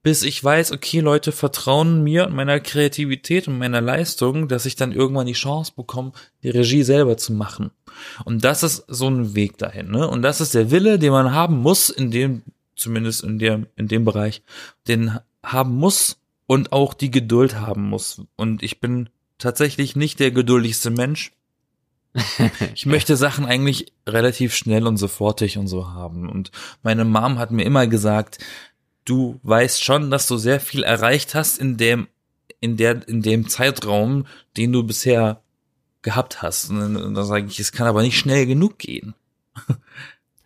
[0.06, 4.76] bis ich weiß, okay, Leute vertrauen mir und meiner Kreativität und meiner Leistung, dass ich
[4.76, 6.12] dann irgendwann die Chance bekomme,
[6.44, 7.72] die Regie selber zu machen.
[8.24, 10.08] Und das ist so ein Weg dahin, ne?
[10.08, 12.44] Und das ist der Wille, den man haben muss, in dem,
[12.76, 14.44] zumindest in dem, in dem Bereich,
[14.88, 18.22] den haben muss und auch die Geduld haben muss.
[18.36, 19.10] Und ich bin
[19.40, 21.32] tatsächlich nicht der geduldigste Mensch.
[22.76, 26.30] Ich möchte Sachen eigentlich relativ schnell und sofortig und so haben.
[26.30, 26.52] Und
[26.84, 28.38] meine Mom hat mir immer gesagt,
[29.06, 32.08] du weißt schon, dass du sehr viel erreicht hast in dem,
[32.60, 34.26] in der, in dem Zeitraum,
[34.58, 35.42] den du bisher
[36.02, 36.70] gehabt hast.
[36.70, 39.14] Und dann, sage ich, es kann aber nicht schnell genug gehen.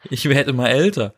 [0.10, 1.14] Ich werde immer älter.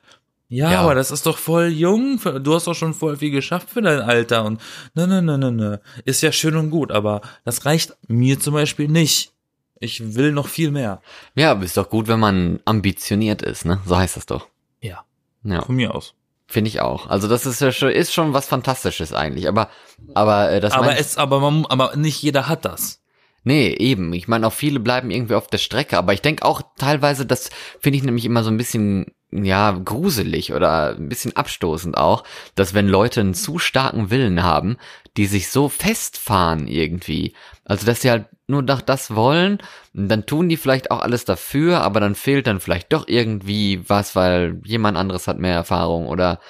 [0.49, 0.81] Ja, Ja.
[0.81, 2.19] aber das ist doch voll jung.
[2.43, 4.43] Du hast doch schon voll viel geschafft für dein Alter.
[4.43, 4.59] Und
[4.95, 5.81] ne, ne, ne, ne, ne.
[6.03, 9.33] Ist ja schön und gut, aber das reicht mir zum Beispiel nicht.
[9.79, 11.01] Ich will noch viel mehr.
[11.35, 13.79] Ja, aber ist doch gut, wenn man ambitioniert ist, ne?
[13.85, 14.47] So heißt das doch.
[14.81, 15.05] Ja,
[15.43, 16.15] Ja, von mir aus.
[16.51, 17.07] Finde ich auch.
[17.07, 19.47] Also das ist ja schon, ist schon was Fantastisches eigentlich.
[19.47, 19.69] Aber,
[20.13, 23.01] aber äh, das Aber es, aber man, aber nicht jeder hat das.
[23.43, 24.13] Nee, eben.
[24.13, 25.97] Ich meine, auch viele bleiben irgendwie auf der Strecke.
[25.97, 30.53] Aber ich denke auch teilweise, das finde ich nämlich immer so ein bisschen, ja, gruselig
[30.53, 34.77] oder ein bisschen abstoßend auch, dass wenn Leute einen zu starken Willen haben,
[35.17, 37.33] die sich so festfahren irgendwie.
[37.71, 39.59] Also, dass sie halt nur nach das wollen,
[39.93, 44.13] dann tun die vielleicht auch alles dafür, aber dann fehlt dann vielleicht doch irgendwie was,
[44.13, 46.41] weil jemand anderes hat mehr Erfahrung oder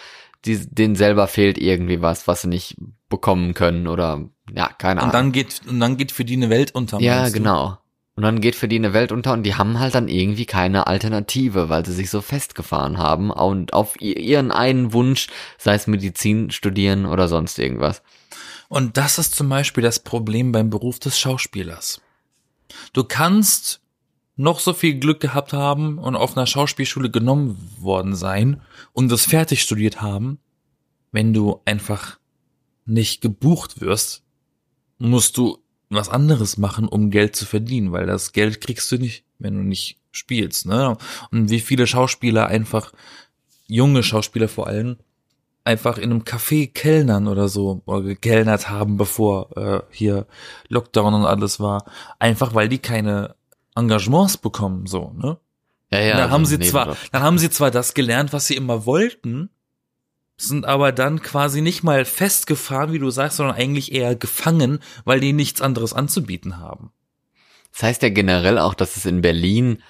[0.45, 2.75] die, denen selber fehlt irgendwie was, was sie nicht
[3.07, 4.19] bekommen können oder,
[4.51, 5.09] ja, keine Ahnung.
[5.09, 6.99] Und dann geht, und dann geht für die eine Welt unter.
[6.99, 7.77] Ja, meinst du?
[8.15, 10.87] Und dann geht für die eine Welt unter und die haben halt dann irgendwie keine
[10.87, 16.51] Alternative, weil sie sich so festgefahren haben und auf ihren einen Wunsch, sei es Medizin
[16.51, 18.01] studieren oder sonst irgendwas.
[18.67, 22.01] Und das ist zum Beispiel das Problem beim Beruf des Schauspielers.
[22.93, 23.81] Du kannst
[24.35, 28.61] noch so viel Glück gehabt haben und auf einer Schauspielschule genommen worden sein
[28.93, 30.39] und das fertig studiert haben.
[31.11, 32.17] Wenn du einfach
[32.85, 34.23] nicht gebucht wirst,
[34.97, 35.59] musst du
[35.91, 39.61] was anderes machen, um Geld zu verdienen, weil das Geld kriegst du nicht, wenn du
[39.61, 40.97] nicht spielst, ne?
[41.31, 42.91] Und wie viele Schauspieler einfach,
[43.67, 44.97] junge Schauspieler vor allem,
[45.63, 50.25] einfach in einem Café kellnern oder so oder gekellnert haben, bevor äh, hier
[50.69, 51.85] Lockdown und alles war,
[52.19, 53.35] einfach weil die keine
[53.75, 55.37] Engagements bekommen, so, ne?
[55.91, 56.11] Ja, ja.
[56.11, 59.49] dann also haben sie zwar, dann haben sie zwar das gelernt, was sie immer wollten,
[60.47, 65.19] sind aber dann quasi nicht mal festgefahren, wie du sagst, sondern eigentlich eher gefangen, weil
[65.19, 66.91] die nichts anderes anzubieten haben.
[67.71, 69.81] Das heißt ja generell auch, dass es in Berlin,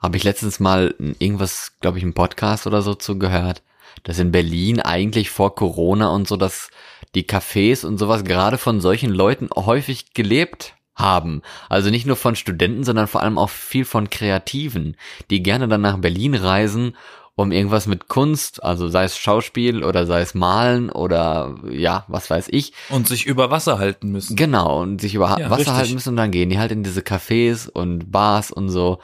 [0.00, 3.62] habe ich letztens mal irgendwas, glaube ich, im Podcast oder so zugehört,
[4.02, 6.70] dass in Berlin eigentlich vor Corona und so, dass
[7.14, 11.42] die Cafés und sowas gerade von solchen Leuten häufig gelebt haben.
[11.68, 14.96] Also nicht nur von Studenten, sondern vor allem auch viel von Kreativen,
[15.30, 16.96] die gerne dann nach Berlin reisen,
[17.36, 22.30] um irgendwas mit Kunst, also sei es Schauspiel oder sei es Malen oder ja, was
[22.30, 22.72] weiß ich.
[22.90, 24.36] Und sich über Wasser halten müssen.
[24.36, 25.74] Genau, und sich über Ja, Wasser richtig.
[25.74, 29.00] halten müssen und dann gehen die halt in diese Cafés und Bars und so.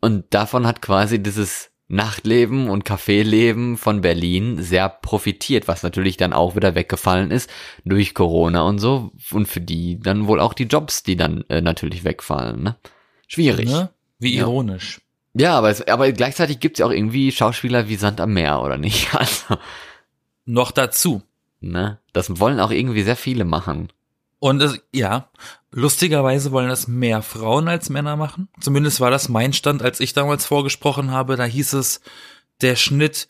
[0.00, 6.32] Und davon hat quasi dieses Nachtleben und Caféleben von Berlin sehr profitiert, was natürlich dann
[6.32, 7.50] auch wieder weggefallen ist
[7.84, 9.10] durch Corona und so.
[9.32, 12.62] Und für die dann wohl auch die Jobs, die dann äh, natürlich wegfallen.
[12.62, 12.76] Ne?
[13.26, 13.70] Schwierig.
[13.70, 13.90] Ne?
[14.20, 14.98] Wie ironisch.
[14.98, 15.02] Ja,
[15.48, 19.08] aber, es, aber gleichzeitig gibt's ja auch irgendwie Schauspieler wie Sand am Meer, oder nicht?
[19.14, 19.56] Also,
[20.44, 21.22] Noch dazu.
[21.60, 21.98] ne?
[22.12, 23.92] Das wollen auch irgendwie sehr viele machen.
[24.40, 25.28] Und es, ja,
[25.70, 28.48] lustigerweise wollen das mehr Frauen als Männer machen.
[28.60, 31.36] Zumindest war das mein Stand, als ich damals vorgesprochen habe.
[31.36, 32.00] Da hieß es,
[32.62, 33.28] der Schnitt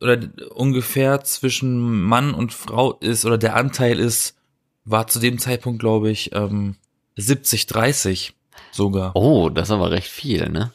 [0.00, 0.18] oder
[0.54, 4.36] ungefähr zwischen Mann und Frau ist, oder der Anteil ist,
[4.84, 6.76] war zu dem Zeitpunkt, glaube ich, ähm,
[7.18, 8.32] 70-30
[8.72, 9.14] sogar.
[9.14, 10.72] Oh, das ist aber recht viel, ne?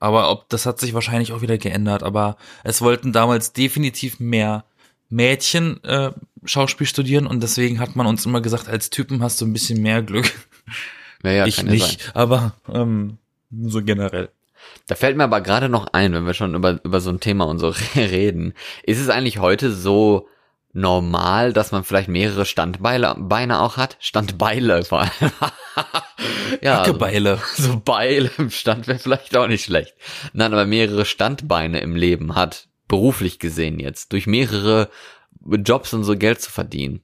[0.00, 2.02] Aber ob das hat sich wahrscheinlich auch wieder geändert.
[2.02, 4.64] Aber es wollten damals definitiv mehr
[5.08, 6.12] Mädchen äh,
[6.44, 9.82] Schauspiel studieren und deswegen hat man uns immer gesagt, als Typen hast du ein bisschen
[9.82, 10.32] mehr Glück.
[11.24, 12.12] Ja, ja, ich nicht, sein.
[12.14, 13.18] aber ähm,
[13.50, 14.28] so generell.
[14.86, 17.44] Da fällt mir aber gerade noch ein, wenn wir schon über, über so ein Thema
[17.46, 18.54] und so reden.
[18.84, 20.28] Ist es eigentlich heute so
[20.78, 23.96] normal, dass man vielleicht mehrere Standbeine Beine auch hat?
[24.00, 25.10] Standbeile vor allem.
[26.62, 27.40] ja, also, Hackebeile.
[27.56, 29.94] so Beile im Stand wäre vielleicht auch nicht schlecht.
[30.32, 34.88] Nein, aber mehrere Standbeine im Leben hat, beruflich gesehen jetzt, durch mehrere
[35.44, 37.02] Jobs und so Geld zu verdienen.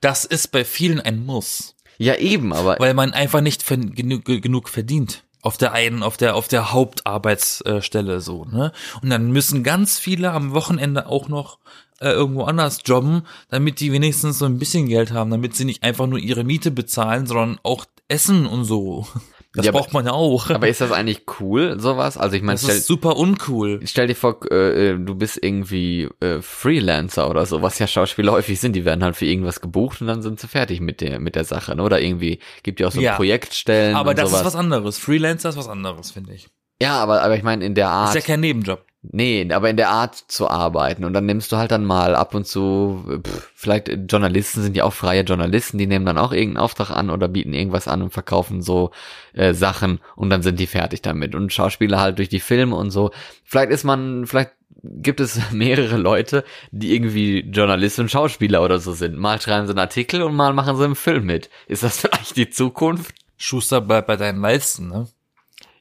[0.00, 4.24] Das ist bei vielen ein Muss, Ja, eben, aber weil man einfach nicht ver genug,
[4.24, 5.22] genug verdient.
[5.40, 8.72] Auf der einen, auf der, auf der Hauptarbeitsstelle so, ne?
[9.00, 11.58] Und dann müssen ganz viele am Wochenende auch noch
[12.00, 15.82] äh, irgendwo anders jobben, damit die wenigstens so ein bisschen Geld haben, damit sie nicht
[15.82, 19.06] einfach nur ihre Miete bezahlen, sondern auch Essen und so.
[19.54, 20.50] Das Ja, braucht man ja auch.
[20.50, 22.18] aber ist das eigentlich cool, sowas?
[22.18, 23.80] Also ich meine, das stell, ist super uncool.
[23.84, 28.32] Stell dir vor, äh, äh, du bist irgendwie äh, Freelancer oder so, was ja Schauspieler
[28.32, 28.74] häufig sind.
[28.76, 31.44] Die werden halt für irgendwas gebucht und dann sind sie fertig mit der mit der
[31.44, 31.74] Sache.
[31.74, 31.82] Ne?
[31.82, 33.14] Oder irgendwie gibt ja auch so Ja.
[33.16, 33.96] Projektstellen.
[33.96, 34.40] Aber das sowas.
[34.42, 34.98] ist was anderes.
[34.98, 36.48] Freelancer ist was anderes, finde ich.
[36.82, 38.14] Ja, aber aber ich meine in der Ist Art.
[38.14, 38.84] ja kein Nebenjob.
[39.12, 41.04] Nee, aber in der Art zu arbeiten.
[41.04, 44.84] Und dann nimmst du halt dann mal ab und zu, pff, vielleicht Journalisten sind ja
[44.84, 48.12] auch freie Journalisten, die nehmen dann auch irgendeinen Auftrag an oder bieten irgendwas an und
[48.12, 48.90] verkaufen so
[49.34, 51.34] äh, Sachen und dann sind die fertig damit.
[51.34, 53.10] Und Schauspieler halt durch die Filme und so.
[53.44, 58.92] Vielleicht ist man, vielleicht gibt es mehrere Leute, die irgendwie Journalist und Schauspieler oder so
[58.92, 59.16] sind.
[59.16, 61.50] Mal schreiben sie einen Artikel und mal machen sie einen Film mit.
[61.68, 63.14] Ist das vielleicht die Zukunft?
[63.36, 65.06] Schuster bleibt bei deinen Leisten, ne?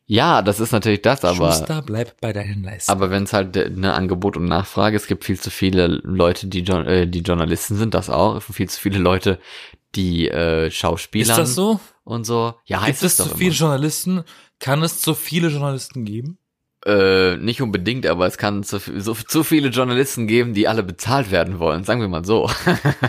[0.08, 1.52] Ja, das ist natürlich das, aber.
[1.52, 2.92] Schuster bleibt bei deinen Leisten.
[2.92, 6.62] Aber wenn es halt eine Angebot und Nachfrage, es gibt viel zu viele Leute, die,
[6.62, 9.40] Jo- äh, die Journalisten sind, das auch, viel zu viele Leute,
[9.96, 11.80] die äh, Schauspieler ist das so?
[12.04, 12.54] und so.
[12.66, 13.52] Ja, heißt Gibt es es zu viele.
[13.54, 14.24] Journalisten?
[14.60, 16.38] Kann es zu viele Journalisten geben?
[16.86, 21.32] Äh, nicht unbedingt, aber es kann zu, so, zu viele Journalisten geben, die alle bezahlt
[21.32, 22.48] werden wollen, sagen wir mal so.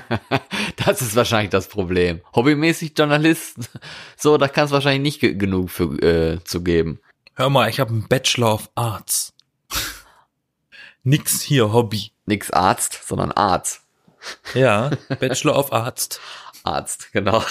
[0.86, 2.22] das ist wahrscheinlich das Problem.
[2.34, 3.66] Hobbymäßig Journalisten,
[4.16, 7.00] so, da kann es wahrscheinlich nicht ge genug für äh, zu geben.
[7.34, 9.34] Hör mal, ich habe einen Bachelor of Arts.
[11.02, 12.12] Nix hier, Hobby.
[12.24, 13.82] Nix Arzt, sondern Arzt.
[14.54, 14.88] Ja,
[15.20, 16.18] Bachelor of Arzt.
[16.64, 17.44] Arzt, genau.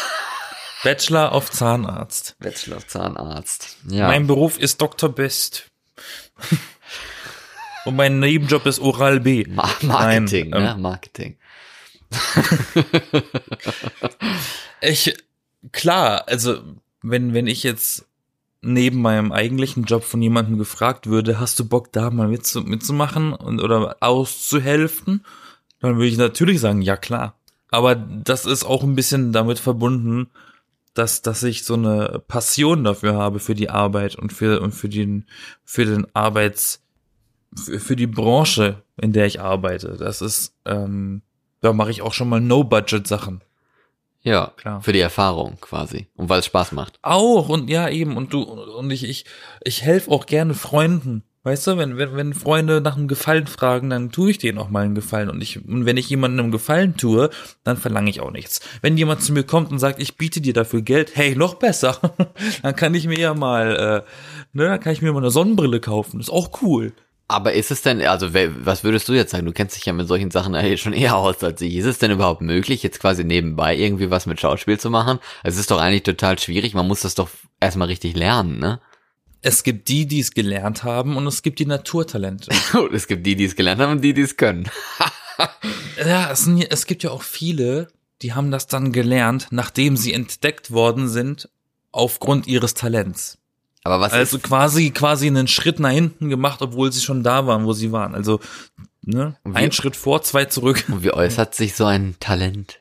[0.84, 2.36] Bachelor of Zahnarzt.
[2.40, 3.78] Bachelor of Zahnarzt.
[3.88, 4.08] Ja.
[4.08, 5.10] Mein Beruf ist Dr.
[5.10, 5.70] Best.
[7.86, 9.46] Und mein Nebenjob ist Oral B.
[9.48, 10.72] Ma Marketing, Nein, ne?
[10.72, 11.38] ähm, Marketing.
[14.82, 15.16] Ich,
[15.72, 16.60] klar, also,
[17.02, 18.06] wenn, wenn ich jetzt
[18.62, 23.34] neben meinem eigentlichen Job von jemandem gefragt würde, hast du Bock da mal mitzu, mitzumachen
[23.34, 25.26] und, oder auszuhelfen,
[25.80, 27.36] dann würde ich natürlich sagen, ja klar.
[27.70, 30.30] Aber das ist auch ein bisschen damit verbunden,
[30.96, 34.90] dass, dass ich so eine Passion dafür habe, für die Arbeit und für, und für
[34.90, 35.26] den,
[35.64, 36.82] für den Arbeits,
[37.54, 39.98] für, für die Branche, in der ich arbeite.
[40.00, 41.22] Das ist, ähm,
[41.62, 43.42] da mache ich auch schon mal No-Budget-Sachen.
[44.22, 44.82] Ja, Klar.
[44.82, 46.08] für die Erfahrung quasi.
[46.16, 46.98] Und weil es Spaß macht.
[47.04, 49.26] Auch und ja eben und du und ich ich
[49.64, 51.24] ich helfe auch gerne Freunden.
[51.46, 54.72] Weißt du, wenn, wenn, wenn Freunde nach einem Gefallen fragen, dann tue ich denen auch
[54.72, 55.30] mal einen Gefallen.
[55.30, 57.30] Und ich, und wenn ich jemandem einen Gefallen tue,
[57.64, 58.62] dann verlange ich auch nichts.
[58.82, 62.00] Wenn jemand zu mir kommt und sagt, ich biete dir dafür Geld, hey, noch besser.
[62.64, 65.80] dann kann ich mir ja mal, äh, ne, dann kann ich mir mal eine Sonnenbrille
[65.80, 66.20] kaufen.
[66.20, 66.94] Ist auch cool.
[67.28, 69.46] Aber ist es denn, also was würdest du jetzt sagen?
[69.46, 71.76] Du kennst dich ja mit solchen Sachen eigentlich schon eher aus als ich.
[71.76, 75.20] Ist es denn überhaupt möglich, jetzt quasi nebenbei irgendwie was mit Schauspiel zu machen?
[75.44, 76.74] Es ist doch eigentlich total schwierig.
[76.74, 77.30] Man muss das doch
[77.60, 78.80] erstmal richtig lernen, ne?
[79.48, 82.50] Es gibt die, die es gelernt haben und es gibt die Naturtalente.
[82.74, 84.68] Und es gibt die, die es gelernt haben und die, die es können.
[86.04, 87.90] Ja, es, sind, es gibt ja auch viele,
[88.22, 91.50] die haben das dann gelernt, nachdem sie entdeckt worden sind,
[91.92, 93.38] aufgrund ihres Talents.
[93.84, 97.66] Aber was Also quasi, quasi einen Schritt nach hinten gemacht, obwohl sie schon da waren,
[97.66, 98.16] wo sie waren.
[98.16, 98.40] Also,
[99.04, 100.86] ne, wie- ein Schritt vor, zwei zurück.
[100.88, 102.80] und wie äußert sich so ein Talent?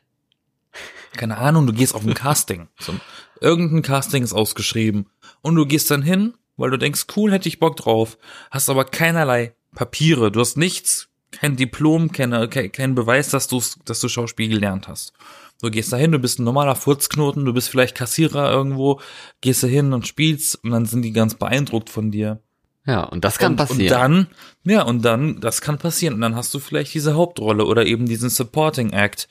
[1.16, 2.68] Keine Ahnung, du gehst auf ein Casting.
[2.81, 2.94] So,
[3.40, 5.07] irgendein Casting ist ausgeschrieben.
[5.42, 8.19] Und du gehst dann hin, weil du denkst, cool, hätte ich Bock drauf.
[8.51, 10.31] Hast aber keinerlei Papiere.
[10.31, 15.12] Du hast nichts, kein Diplom, keine, kein, Beweis, dass du, dass du Schauspiel gelernt hast.
[15.61, 19.01] Du gehst da hin, du bist ein normaler Furzknoten, du bist vielleicht Kassierer irgendwo,
[19.40, 22.40] gehst da hin und spielst und dann sind die ganz beeindruckt von dir.
[22.87, 23.81] Ja, und das kann und, passieren.
[23.81, 24.27] Und dann,
[24.64, 26.14] ja, und dann, das kann passieren.
[26.14, 29.27] Und dann hast du vielleicht diese Hauptrolle oder eben diesen Supporting Act.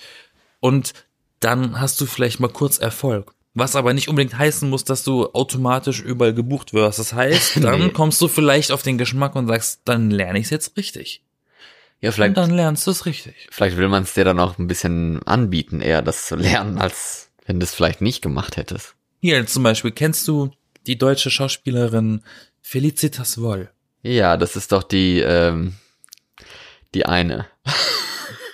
[0.60, 0.94] Und
[1.40, 3.34] dann hast du vielleicht mal kurz Erfolg.
[3.56, 6.98] Was aber nicht unbedingt heißen muss, dass du automatisch überall gebucht wirst.
[7.00, 7.90] Das heißt, dann Nee.
[7.90, 11.24] kommst du vielleicht auf den Geschmack und sagst, dann lerne ich es jetzt richtig.
[12.02, 13.48] ja, Und vielleicht, dann lernst du es richtig.
[13.52, 17.30] vielleicht will man es dir dann auch ein bisschen anbieten, eher das zu lernen, als
[17.46, 18.96] wenn du es vielleicht nicht gemacht hättest.
[19.22, 20.50] Hier zum Beispiel, kennst du
[20.88, 22.24] die deutsche Schauspielerin
[22.62, 23.70] Felicitas Woll?
[24.02, 25.76] Ja, das ist doch die, ähm,
[26.96, 27.46] die eine.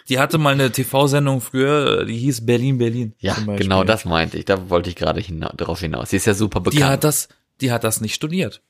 [0.09, 3.13] Die hatte mal eine TV-Sendung früher, die hieß Berlin, Berlin.
[3.19, 4.45] Ja, genau das meinte ich.
[4.45, 6.09] Da wollte ich gerade hina drauf hinaus.
[6.09, 6.79] Sie ist ja super bekannt.
[6.79, 7.29] Die hat das,
[7.61, 8.61] die hat das nicht studiert.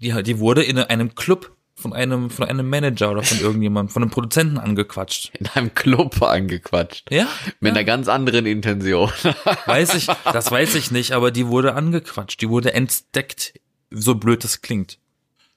[0.00, 3.92] Die, hat- die wurde in einem Club von einem, von einem Manager oder von irgendjemandem,
[3.92, 5.32] von einem Produzenten angequatscht.
[5.38, 7.10] in einem Club angequatscht.
[7.10, 7.26] Ja?
[7.60, 9.10] Mit einer ganz anderen Intention.
[9.66, 13.54] Weiß ich, das weiß ich nicht, aber die wurde angequatscht, die wurde entdeckt,
[13.90, 14.98] so blöd das klingt.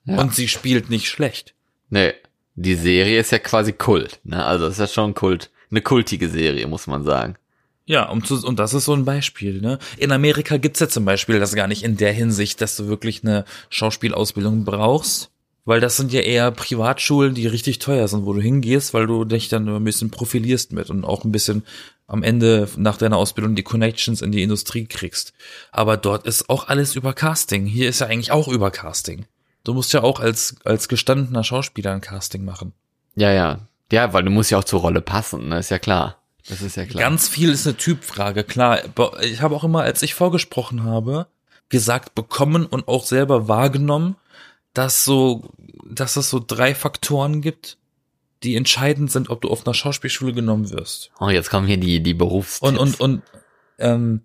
[0.05, 0.19] Ja.
[0.21, 1.53] Und sie spielt nicht schlecht.
[1.89, 2.13] nee,
[2.55, 4.19] die Serie ist ja quasi Kult.
[4.23, 4.43] Ne?
[4.43, 5.51] Also ist ja schon Kult.
[5.71, 7.35] Eine kultige Serie, muss man sagen.
[7.85, 9.61] Ja, um zu, und das ist so ein Beispiel.
[9.61, 9.77] Ne?
[9.97, 13.23] In Amerika gibt's ja zum Beispiel das gar nicht in der Hinsicht, dass du wirklich
[13.23, 15.31] eine Schauspielausbildung brauchst.
[15.67, 19.25] Weil das sind ja eher Privatschulen, die richtig teuer sind, wo du hingehst, weil du
[19.25, 21.63] dich dann ein bisschen profilierst mit und auch ein bisschen
[22.05, 25.33] am Ende nach deiner Ausbildung die Connections in die Industrie kriegst.
[25.71, 27.65] Aber dort ist auch alles über Casting.
[27.65, 29.25] Hier ist ja eigentlich auch über Casting.
[29.65, 32.71] Du musst ja auch als, als gestandener Schauspieler ein Casting machen.
[33.15, 33.67] Ja, ja.
[33.91, 35.59] Ja, weil du musst ja auch zur Rolle passen, ne?
[35.59, 36.17] Ist ja klar.
[36.47, 37.03] Das ist ja klar.
[37.03, 38.79] Ganz viel ist eine Typfrage, klar.
[39.21, 41.27] Ich habe auch immer, als ich vorgesprochen habe,
[41.69, 44.15] gesagt bekommen und auch selber wahrgenommen,
[44.73, 45.49] dass so,
[45.89, 47.77] dass es so drei Faktoren gibt,
[48.43, 51.09] die entscheidend sind, ob du auf einer Schauspielschule genommen wirst.
[51.19, 52.69] oh, jetzt kommen hier die, die Berufstipps.
[52.69, 53.21] Und, und, und
[53.79, 54.21] ähm,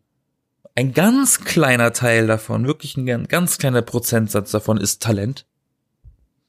[0.74, 5.46] ein ganz kleiner Teil davon, wirklich ein ganz- kleiner Prozentsatz davon ist Talent.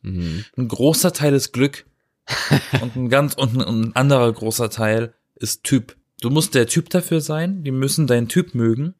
[0.01, 0.45] Mhm.
[0.57, 1.85] Ein großer Teil ist Glück
[2.81, 5.95] und ein ganz und ein, ein anderer großer Teil ist Typ.
[6.21, 8.93] Du musst der Typ dafür sein, die müssen deinen Typ mögen.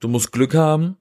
[0.00, 0.96] Du musst Glück haben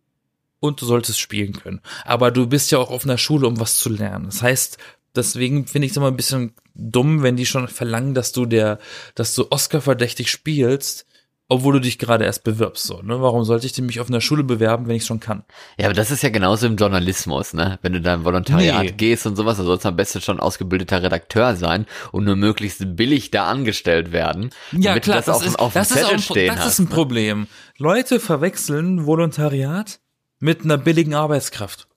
[0.60, 1.82] und du solltest spielen können.
[2.06, 4.26] Aber du bist ja auch auf einer Schule, um was zu lernen.
[4.26, 4.78] Das heißt,
[5.16, 8.80] deswegen finde ich es immer ein bisschen dumm, wenn die schon verlangen, dass du der,
[9.16, 11.06] dass du Oscar verdächtig spielst,
[11.48, 12.86] obwohl du dich gerade erst bewirbst.
[12.86, 13.22] So, ne?
[13.22, 15.44] Warum sollte ich denn mich auf einer Schule bewerben, wenn ich schon kann?
[15.78, 17.78] Ja, aber das ist ja genauso im Journalismus, ne?
[17.84, 18.92] Wenn du da im Volontariat Nee.
[18.92, 22.96] gehst und sowas, dann sollst du am besten schon ausgebildeter Redakteur sein und nur möglichst
[22.96, 24.50] billig da angestellt werden.
[24.72, 26.66] damit du das, auf, auf dem das ist auch ein, das hast.
[26.68, 27.48] ist ein Problem.
[27.78, 30.00] Leute verwechseln Volontariat
[30.40, 31.88] mit einer billigen Arbeitskraft.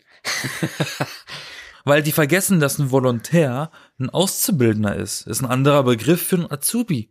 [1.85, 5.27] Weil die vergessen, dass ein Volontär ein Auszubildender ist.
[5.27, 7.11] Ist ein anderer Begriff für einen Azubi.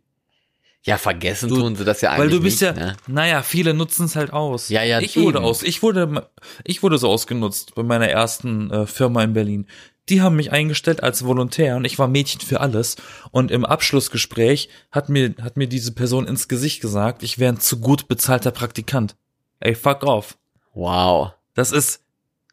[0.88, 2.96] Ja, vergessen Du- tun sie das ja eigentlich Weil du bist nicht, ja, ne?
[3.06, 4.68] naja, viele nutzen es halt aus.
[4.70, 6.28] Ja, ja, Ich wurde aus, ich wurde,
[6.64, 9.66] ich wurde so ausgenutzt bei meiner ersten äh, Firma in Berlin.
[10.08, 12.96] Die haben mich eingestellt als Volontär und ich war Mädchen für alles.
[13.30, 17.60] Und im Abschlussgespräch hat mir, hat mir diese Person ins Gesicht gesagt, ich wäre ein
[17.60, 19.16] zu gut bezahlter Praktikant.
[19.60, 20.38] Ey, fuck off.
[20.72, 21.32] Wow.
[21.52, 22.00] Das ist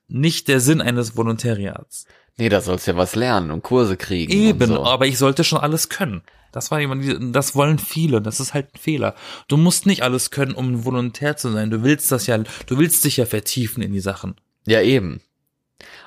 [0.10, 2.06] nicht der Sinn eines Volontariats.
[2.38, 4.32] Nee, da sollst du ja was lernen und Kurse kriegen.
[4.32, 4.84] Eben, so.
[4.84, 6.22] aber ich sollte schon alles können.
[6.52, 9.16] Das war jemand, das wollen viele, das ist halt ein Fehler.
[9.48, 11.70] Du musst nicht alles können, um ein Volontär zu sein.
[11.70, 14.36] Du willst das ja, du willst dich ja vertiefen in die Sachen.
[14.66, 15.22] Ja, eben.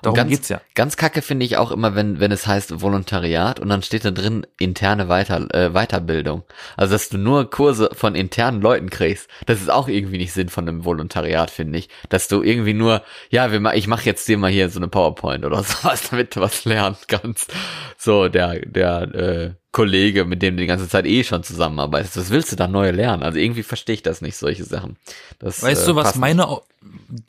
[0.03, 0.61] Darum ganz, geht's ja.
[0.75, 4.11] Ganz kacke finde ich auch immer, wenn, wenn es heißt Volontariat und dann steht da
[4.11, 6.43] drin interne Weiter, äh, Weiterbildung.
[6.77, 9.29] Also, dass du nur Kurse von internen Leuten kriegst.
[9.47, 11.89] Das ist auch irgendwie nicht Sinn von einem Volontariat, finde ich.
[12.09, 15.45] Dass du irgendwie nur, ja, wir, ich mache jetzt dir mal hier so eine PowerPoint
[15.45, 17.53] oder sowas, damit du was lernen kannst.
[17.97, 22.17] So, der, der, äh, Kollege, mit dem du die ganze Zeit eh schon zusammenarbeitest.
[22.17, 23.23] Was willst du da neu lernen?
[23.23, 24.97] Also irgendwie verstehe ich das nicht, solche Sachen.
[25.39, 26.65] Das, Weißt äh, du, was meine, Au-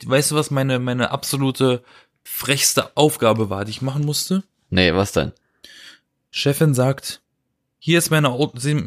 [0.06, 1.82] weißt du, was meine, meine absolute
[2.30, 4.44] frechste Aufgabe war, die ich machen musste?
[4.70, 5.32] Nee, was denn?
[6.30, 7.20] Chefin sagt,
[7.78, 8.36] hier ist meine,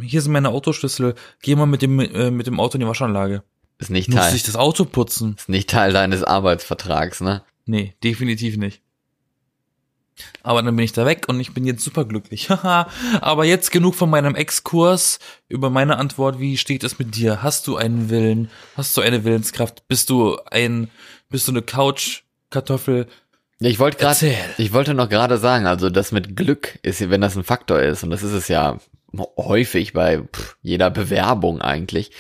[0.02, 3.44] hier sind meine Autoschlüssel, geh mal mit dem, äh, mit dem Auto in die Waschanlage.
[3.80, 5.36] Ist nicht Muss Teil, ich das Auto putzen?
[5.38, 7.44] ist nicht Teil deines Arbeitsvertrags, ne?
[7.66, 8.82] Nee, definitiv nicht.
[10.44, 12.50] Aber dann bin ich da weg und ich bin jetzt superglücklich.
[12.50, 12.88] Haha.
[13.20, 16.40] Aber jetzt genug von meinem Exkurs über meine Antwort.
[16.40, 17.42] Wie steht es mit dir?
[17.42, 18.50] Hast du einen Willen?
[18.78, 19.88] Hast du eine Willenskraft?
[19.88, 20.90] Bist du ein,
[21.30, 23.08] bist du eine Couch-Kartoffel?
[23.66, 27.38] Ich wollte gerade, ich wollte noch gerade sagen, also das mit Glück ist, wenn das
[27.38, 28.78] ein Faktor ist, und das ist es ja
[29.38, 32.12] häufig bei pff, jeder Bewerbung eigentlich,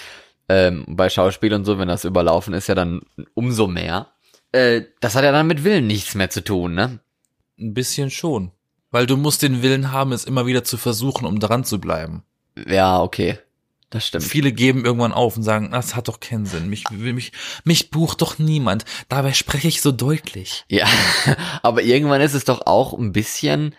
[0.48, 3.02] ähm, bei Schauspiel und so, wenn das überlaufen ist, ja dann
[3.34, 4.08] umso mehr.
[4.54, 7.00] Äh, das hat ja dann mit Willen nichts mehr zu tun, ne?
[7.60, 8.52] Ein bisschen schon.
[8.92, 12.24] Weil du musst den Willen haben, es immer wieder zu versuchen, um dran zu bleiben.
[12.68, 13.38] Ja, okay.
[13.94, 14.24] Das stimmt.
[14.24, 16.68] Viele geben irgendwann auf und sagen, das hat doch keinen Sinn.
[16.68, 17.32] Mich, mich,
[17.64, 18.86] mich bucht doch niemand.
[19.08, 20.66] Dabei spreche ich so deutlich.
[20.68, 20.88] Ja,
[21.62, 23.76] aber irgendwann ist es doch auch ein bisschen,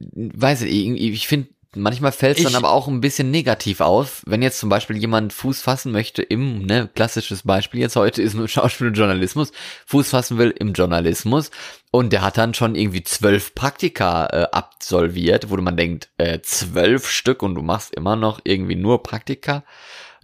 [0.00, 4.42] weiß ich, ich finde, manchmal fällt es dann aber auch ein bisschen negativ auf, wenn
[4.42, 8.48] jetzt zum Beispiel jemand Fuß fassen möchte im, ne, klassisches Beispiel jetzt heute ist nur
[8.48, 9.52] Schauspiel und Journalismus,
[9.86, 11.50] Fuß fassen will im Journalismus
[11.90, 17.08] und der hat dann schon irgendwie zwölf Praktika äh, absolviert, wo man denkt, äh, zwölf
[17.08, 19.64] Stück und du machst immer noch irgendwie nur Praktika.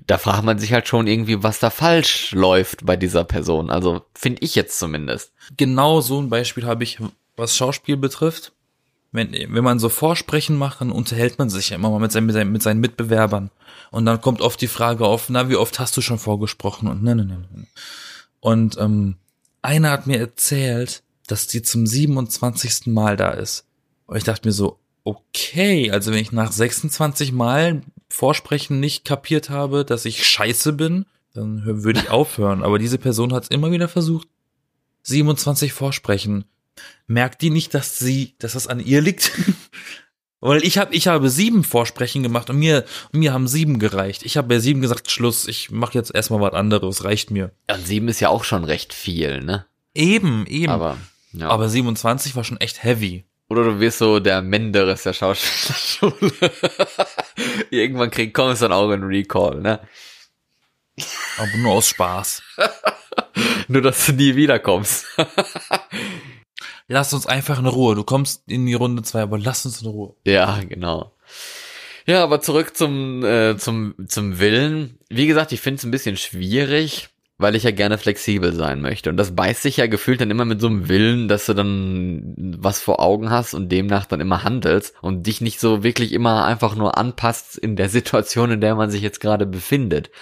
[0.07, 3.70] Da fragt man sich halt schon irgendwie, was da falsch läuft bei dieser Person.
[3.70, 5.33] Also finde ich jetzt zumindest.
[5.57, 6.98] Genau so ein Beispiel habe ich,
[7.37, 8.53] was Schauspiel betrifft.
[9.14, 12.27] Wenn, wenn man so Vorsprechen macht, dann unterhält man sich ja immer mal mit seinen,
[12.27, 13.50] mit seinen, mit seinen Mitbewerbern.
[13.92, 16.88] Und dann kommt oft die Frage auf, na, wie oft hast du schon vorgesprochen?
[16.88, 17.66] Und ne, ne, ne, ne.
[18.40, 19.14] Und ähm,
[19.62, 22.88] einer hat mir erzählt, dass die zum 27.
[22.88, 23.66] Mal da ist.
[24.07, 29.48] Und ich dachte mir so, okay, also wenn ich nach 26 Mal Vorsprechen nicht kapiert
[29.48, 32.64] habe, dass ich scheiße bin, dann würde ich aufhören.
[32.64, 34.27] Aber diese Person hat es immer wieder versucht.
[35.05, 36.46] 27 Vorsprechen.
[37.06, 39.32] Merkt die nicht, dass sie, dass das an ihr liegt?
[40.40, 44.24] Weil ich habe, ich habe sieben Vorsprechen gemacht und mir, und mir haben sieben gereicht.
[44.26, 47.52] Ich habe bei sieben gesagt, Schluss, ich mache jetzt erstmal was anderes, reicht mir.
[47.70, 49.64] Ja, sieben ist ja auch schon recht viel, ne?
[49.94, 50.70] Eben, eben.
[50.70, 50.98] Aber,
[51.32, 51.48] ja.
[51.48, 53.24] Aber 27 war schon echt heavy.
[53.48, 56.32] Oder du wirst so der Menderes der Schauspielschule.
[57.70, 59.80] Irgendwann krieg, kommst du dann auch in Recall, ne?
[61.38, 62.42] Aber nur aus Spaß.
[63.68, 65.06] Nur, dass du nie wiederkommst.
[66.94, 67.96] Lass uns einfach in Ruhe.
[67.96, 70.14] Du kommst in die Runde zwei, aber lass uns in Ruhe.
[70.24, 71.12] ja, genau.
[72.07, 75.00] Ja, aber zurück zum, äh, zum, zum Willen.
[75.09, 79.11] Wie gesagt, ich finde es ein bisschen schwierig, weil ich ja gerne flexibel sein möchte.
[79.11, 82.33] Und das beißt sich ja gefühlt dann immer mit so einem Willen, dass du dann
[82.61, 86.44] was vor Augen hast und demnach dann immer handelst und dich nicht so wirklich immer
[86.44, 90.12] einfach nur anpasst in der Situation, in der man sich jetzt gerade befindet.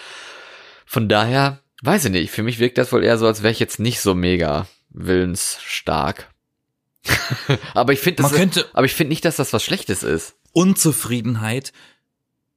[0.87, 3.61] Von daher, weiß ich nicht, für mich wirkt das wohl eher so, als wäre ich
[3.61, 6.32] jetzt nicht so mega willensstark.
[7.75, 8.25] aber ich finde
[8.73, 10.35] aber ich finde nicht, dass das was Schlechtes ist.
[10.53, 11.73] Unzufriedenheit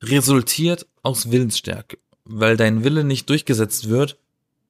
[0.01, 1.97] resultiert aus Willensstärke.
[2.25, 4.17] Weil dein Wille nicht durchgesetzt wird,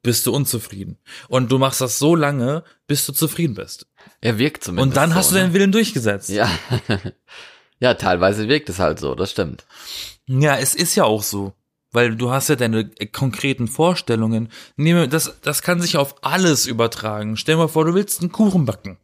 [0.03, 0.97] bist du unzufrieden.
[1.29, 3.87] Und du machst das so lange, bis du zufrieden bist.
[4.21, 4.87] Er wirkt zumindest.
[4.87, 5.45] Und dann hast so, du ne?
[5.45, 6.29] deinen Willen durchgesetzt.
[6.29, 6.49] Ja.
[7.79, 9.65] ja, teilweise wirkt es halt so, das stimmt.
[10.27, 11.53] Ja, es ist ja auch so.
[11.91, 14.49] Weil du hast ja deine konkreten Vorstellungen.
[14.75, 17.37] Nehme, das, das kann sich auf alles übertragen.
[17.37, 18.97] Stell mal vor, du willst einen Kuchen backen.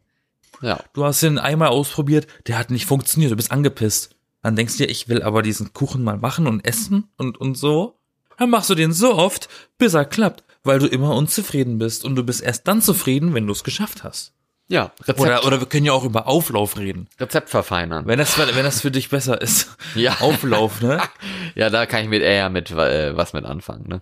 [0.62, 0.80] Ja.
[0.94, 4.16] Du hast ihn einmal ausprobiert, der hat nicht funktioniert, du bist angepisst.
[4.42, 7.56] Dann denkst du dir, ich will aber diesen Kuchen mal machen und essen und, und
[7.56, 7.98] so.
[8.38, 9.48] Dann machst du den so oft,
[9.78, 13.46] bis er klappt, weil du immer unzufrieden bist und du bist erst dann zufrieden, wenn
[13.46, 14.32] du es geschafft hast.
[14.68, 17.08] Ja, Rezept, Oder, oder wir können ja auch über Auflauf reden.
[17.20, 18.06] Rezept verfeinern.
[18.06, 19.76] Wenn das, wenn das für dich besser ist.
[19.94, 20.16] Ja.
[20.20, 21.00] Auflauf, ne?
[21.54, 24.00] Ja, da kann ich mit eher mit äh, was mit anfangen, ne?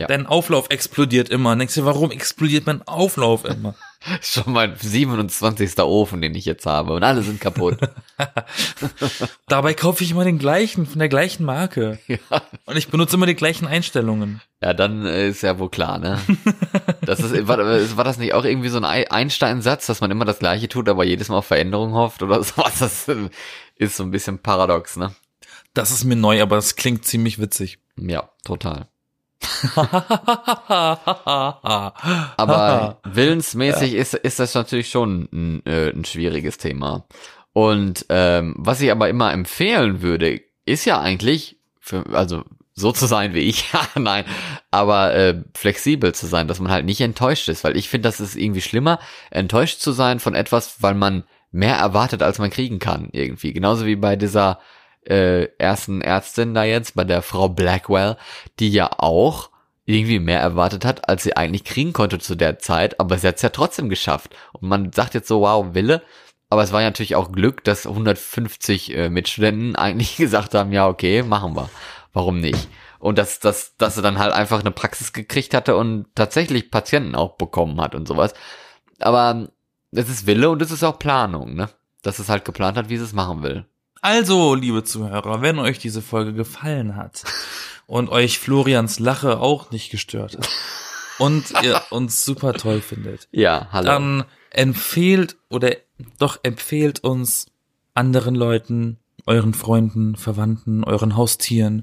[0.00, 0.06] Ja.
[0.06, 1.52] Dein Auflauf explodiert immer.
[1.52, 3.74] Und denkst dir, warum explodiert mein Auflauf immer?
[4.22, 5.78] Schon mein 27.
[5.80, 7.76] Ofen, den ich jetzt habe und alle sind kaputt.
[9.46, 11.98] Dabei kaufe ich immer den gleichen, von der gleichen Marke.
[12.06, 12.16] ja.
[12.64, 14.40] Und ich benutze immer die gleichen Einstellungen.
[14.62, 16.18] ja, dann äh, ist ja wohl klar, ne?
[17.02, 20.24] Das ist war, war das nicht auch irgendwie so ein Ei- Einstein-Satz, dass man immer
[20.24, 22.78] das gleiche tut, aber jedes Mal auf Veränderung hofft oder sowas?
[22.78, 23.28] Das äh,
[23.76, 25.14] ist so ein bisschen paradox, ne?
[25.74, 27.78] Das ist mir neu, aber das klingt ziemlich witzig.
[27.96, 28.88] Ja, total.
[32.36, 37.06] Aber willensmäßig ist, ist das natürlich schon ein, äh, ein schwieriges Thema.
[37.52, 42.44] Und ähm, was ich aber immer empfehlen würde, ist ja eigentlich, für, also
[42.74, 44.24] so zu sein wie ich, ja, nein,
[44.70, 48.20] aber äh, flexibel zu sein, dass man halt nicht enttäuscht ist, weil ich finde, das
[48.20, 48.98] ist irgendwie schlimmer,
[49.30, 53.52] enttäuscht zu sein von etwas, weil man mehr erwartet, als man kriegen kann, irgendwie.
[53.52, 54.60] Genauso wie bei dieser
[55.04, 58.16] äh, ersten Ärztin da jetzt, bei der Frau Blackwell,
[58.58, 59.49] die ja auch
[59.90, 63.36] irgendwie mehr erwartet hat, als sie eigentlich kriegen konnte zu der Zeit, aber sie hat
[63.36, 64.34] es ja trotzdem geschafft.
[64.52, 66.02] Und man sagt jetzt so, wow, Wille,
[66.48, 70.88] aber es war ja natürlich auch Glück, dass 150 äh, Mitstudenten eigentlich gesagt haben, ja,
[70.88, 71.70] okay, machen wir.
[72.12, 72.68] Warum nicht?
[72.98, 77.14] Und dass, dass, dass sie dann halt einfach eine Praxis gekriegt hatte und tatsächlich Patienten
[77.14, 78.34] auch bekommen hat und sowas.
[78.98, 79.48] Aber
[79.92, 81.70] es ist Wille und es ist auch Planung, ne?
[82.02, 83.66] dass es halt geplant hat, wie es es machen will.
[84.02, 87.24] Also, liebe Zuhörer, wenn euch diese Folge gefallen hat
[87.90, 90.48] und euch Florians Lache auch nicht gestört hat
[91.18, 93.86] und ihr uns super toll findet, Ja, hallo.
[93.86, 95.74] dann empfehlt oder
[96.18, 97.46] doch empfehlt uns
[97.94, 101.82] anderen Leuten, euren Freunden, Verwandten, euren Haustieren,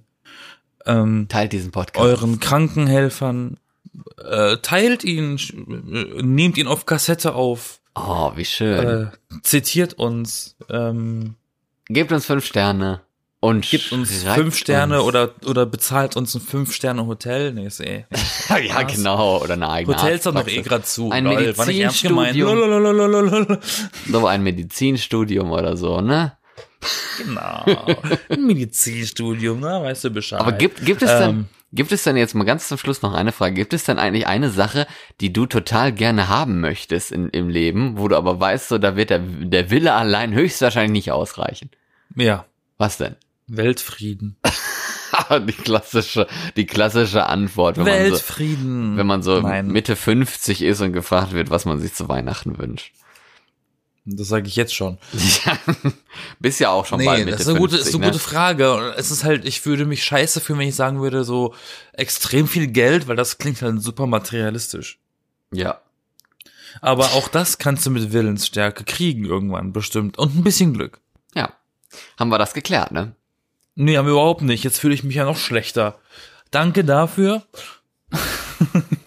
[0.86, 2.00] ähm, Teilt diesen Podcast.
[2.06, 3.60] euren Krankenhelfern,
[4.24, 8.88] äh, teilt ihn, äh, nehmt ihn auf Kassette auf, oh, wie schön.
[8.88, 11.36] äh, zitiert uns, ähm,
[11.90, 13.02] Gebt uns fünf Sterne.
[13.40, 15.08] Und gibt uns fünf Sterne uns.
[15.08, 17.54] oder oder bezahlt uns ein fünf Sterne Hotel.
[17.54, 18.06] Nee, ist eh.
[18.50, 19.44] ja, genau.
[19.44, 21.12] Oder eine eigene Hotels sind doch eh gerade zu.
[21.12, 21.36] Ein Lol.
[21.36, 23.60] Medizinstudium.
[24.10, 26.36] So ein Medizinstudium oder so, ne?
[27.18, 27.64] Genau.
[28.30, 29.82] Ein Medizinstudium, ne?
[29.84, 30.40] Weißt du Bescheid.
[30.40, 31.46] Aber gibt, gibt es denn, Ähm.
[31.74, 33.54] gibt es denn jetzt mal ganz zum Schluss noch eine Frage?
[33.56, 34.88] Gibt es denn eigentlich eine Sache,
[35.22, 38.96] die du total gerne haben möchtest in, im Leben, wo du aber weißt, so, da
[38.96, 41.70] wird der, der Wille allein höchstwahrscheinlich nicht ausreichen?
[42.16, 42.46] Ja.
[42.78, 43.16] Was denn?
[43.48, 44.38] Weltfrieden.
[45.48, 48.98] die klassische, die klassische Antwort, wenn man so, Weltfrieden.
[48.98, 52.58] wenn man so Nein, Mitte 50 ist und gefragt wird, was man sich zu Weihnachten
[52.58, 52.94] wünscht.
[54.06, 54.98] das sage ich jetzt schon.
[55.46, 55.58] Ja,
[56.40, 58.12] bist ja auch schon bald Nee, Mitte das ist eine gute, 50, ist eine ne?
[58.12, 58.94] gute Frage.
[58.98, 61.54] Es ist halt, ich würde mich scheiße fühlen, wenn ich sagen würde, so
[61.94, 65.00] extrem viel Geld, weil das klingt halt super materialistisch.
[65.54, 65.82] Ja.
[66.82, 70.18] Aber auch das kannst du mit Willensstärke kriegen irgendwann bestimmt.
[70.18, 71.00] Und ein bisschen Glück.
[71.34, 71.54] Ja.
[72.20, 73.16] Haben wir das geklärt, ne?
[73.80, 74.64] Nee, haben wir überhaupt nicht.
[74.64, 76.00] Jetzt fühle ich mich ja noch schlechter.
[76.52, 77.44] Danke dafür,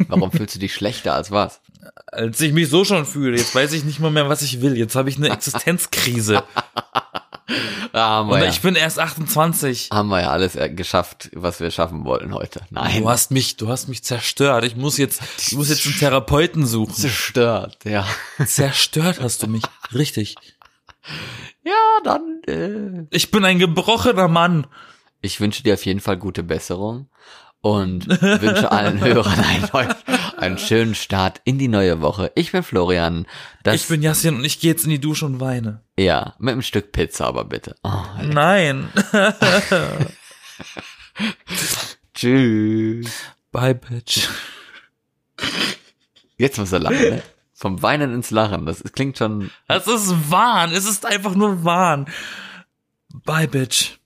[0.09, 1.61] Warum fühlst du dich schlechter als was?
[2.07, 3.37] als ich mich so schon fühle.
[3.39, 4.77] Jetzt weiß ich nicht mal mehr, was ich will.
[4.77, 6.43] Jetzt habe ich eine Existenzkrise.
[7.93, 9.89] Ah, Und ja, ich bin erst 28.
[9.93, 12.61] haben wir ja alles äh, geschafft, was wir schaffen wollten heute.
[12.71, 13.03] Nein.
[13.03, 14.65] Du hast mich, du hast mich zerstört.
[14.65, 16.95] Ich muss jetzt, ich muss jetzt einen Therapeuten suchen.
[16.95, 18.07] zerstört, ja.
[18.47, 19.65] Zerstört hast du mich.
[19.93, 20.37] Richtig.
[21.63, 22.43] Ja, dann.
[22.47, 23.07] Äh.
[23.11, 24.67] Ich bin ein gebrochener Mann.
[25.21, 27.11] Ich wünsche dir auf jeden Fall gute Besserung
[27.61, 29.95] und wünsche allen Hörern einen,
[30.39, 32.33] einen schönen Start in die neue Woche.
[32.35, 33.27] Ich bin Florian.
[33.63, 35.83] Das, ich bin Jasin und ich gehe jetzt in die Dusche und weine.
[35.99, 37.77] ja mit einem Stück Pizza, aber bitte.
[37.83, 38.89] Oh, Nein.
[42.15, 43.11] tschüss.
[43.53, 44.29] Bye, bitch.
[46.39, 46.97] Jetzt muss er lachen.
[46.99, 47.23] Ne?
[47.61, 48.65] Vom Weinen ins Lachen.
[48.65, 49.51] Das klingt schon.
[49.69, 50.73] Das ist Wahn.
[50.73, 52.07] Es ist einfach nur Wahn.
[53.27, 54.00] Bye, bitch.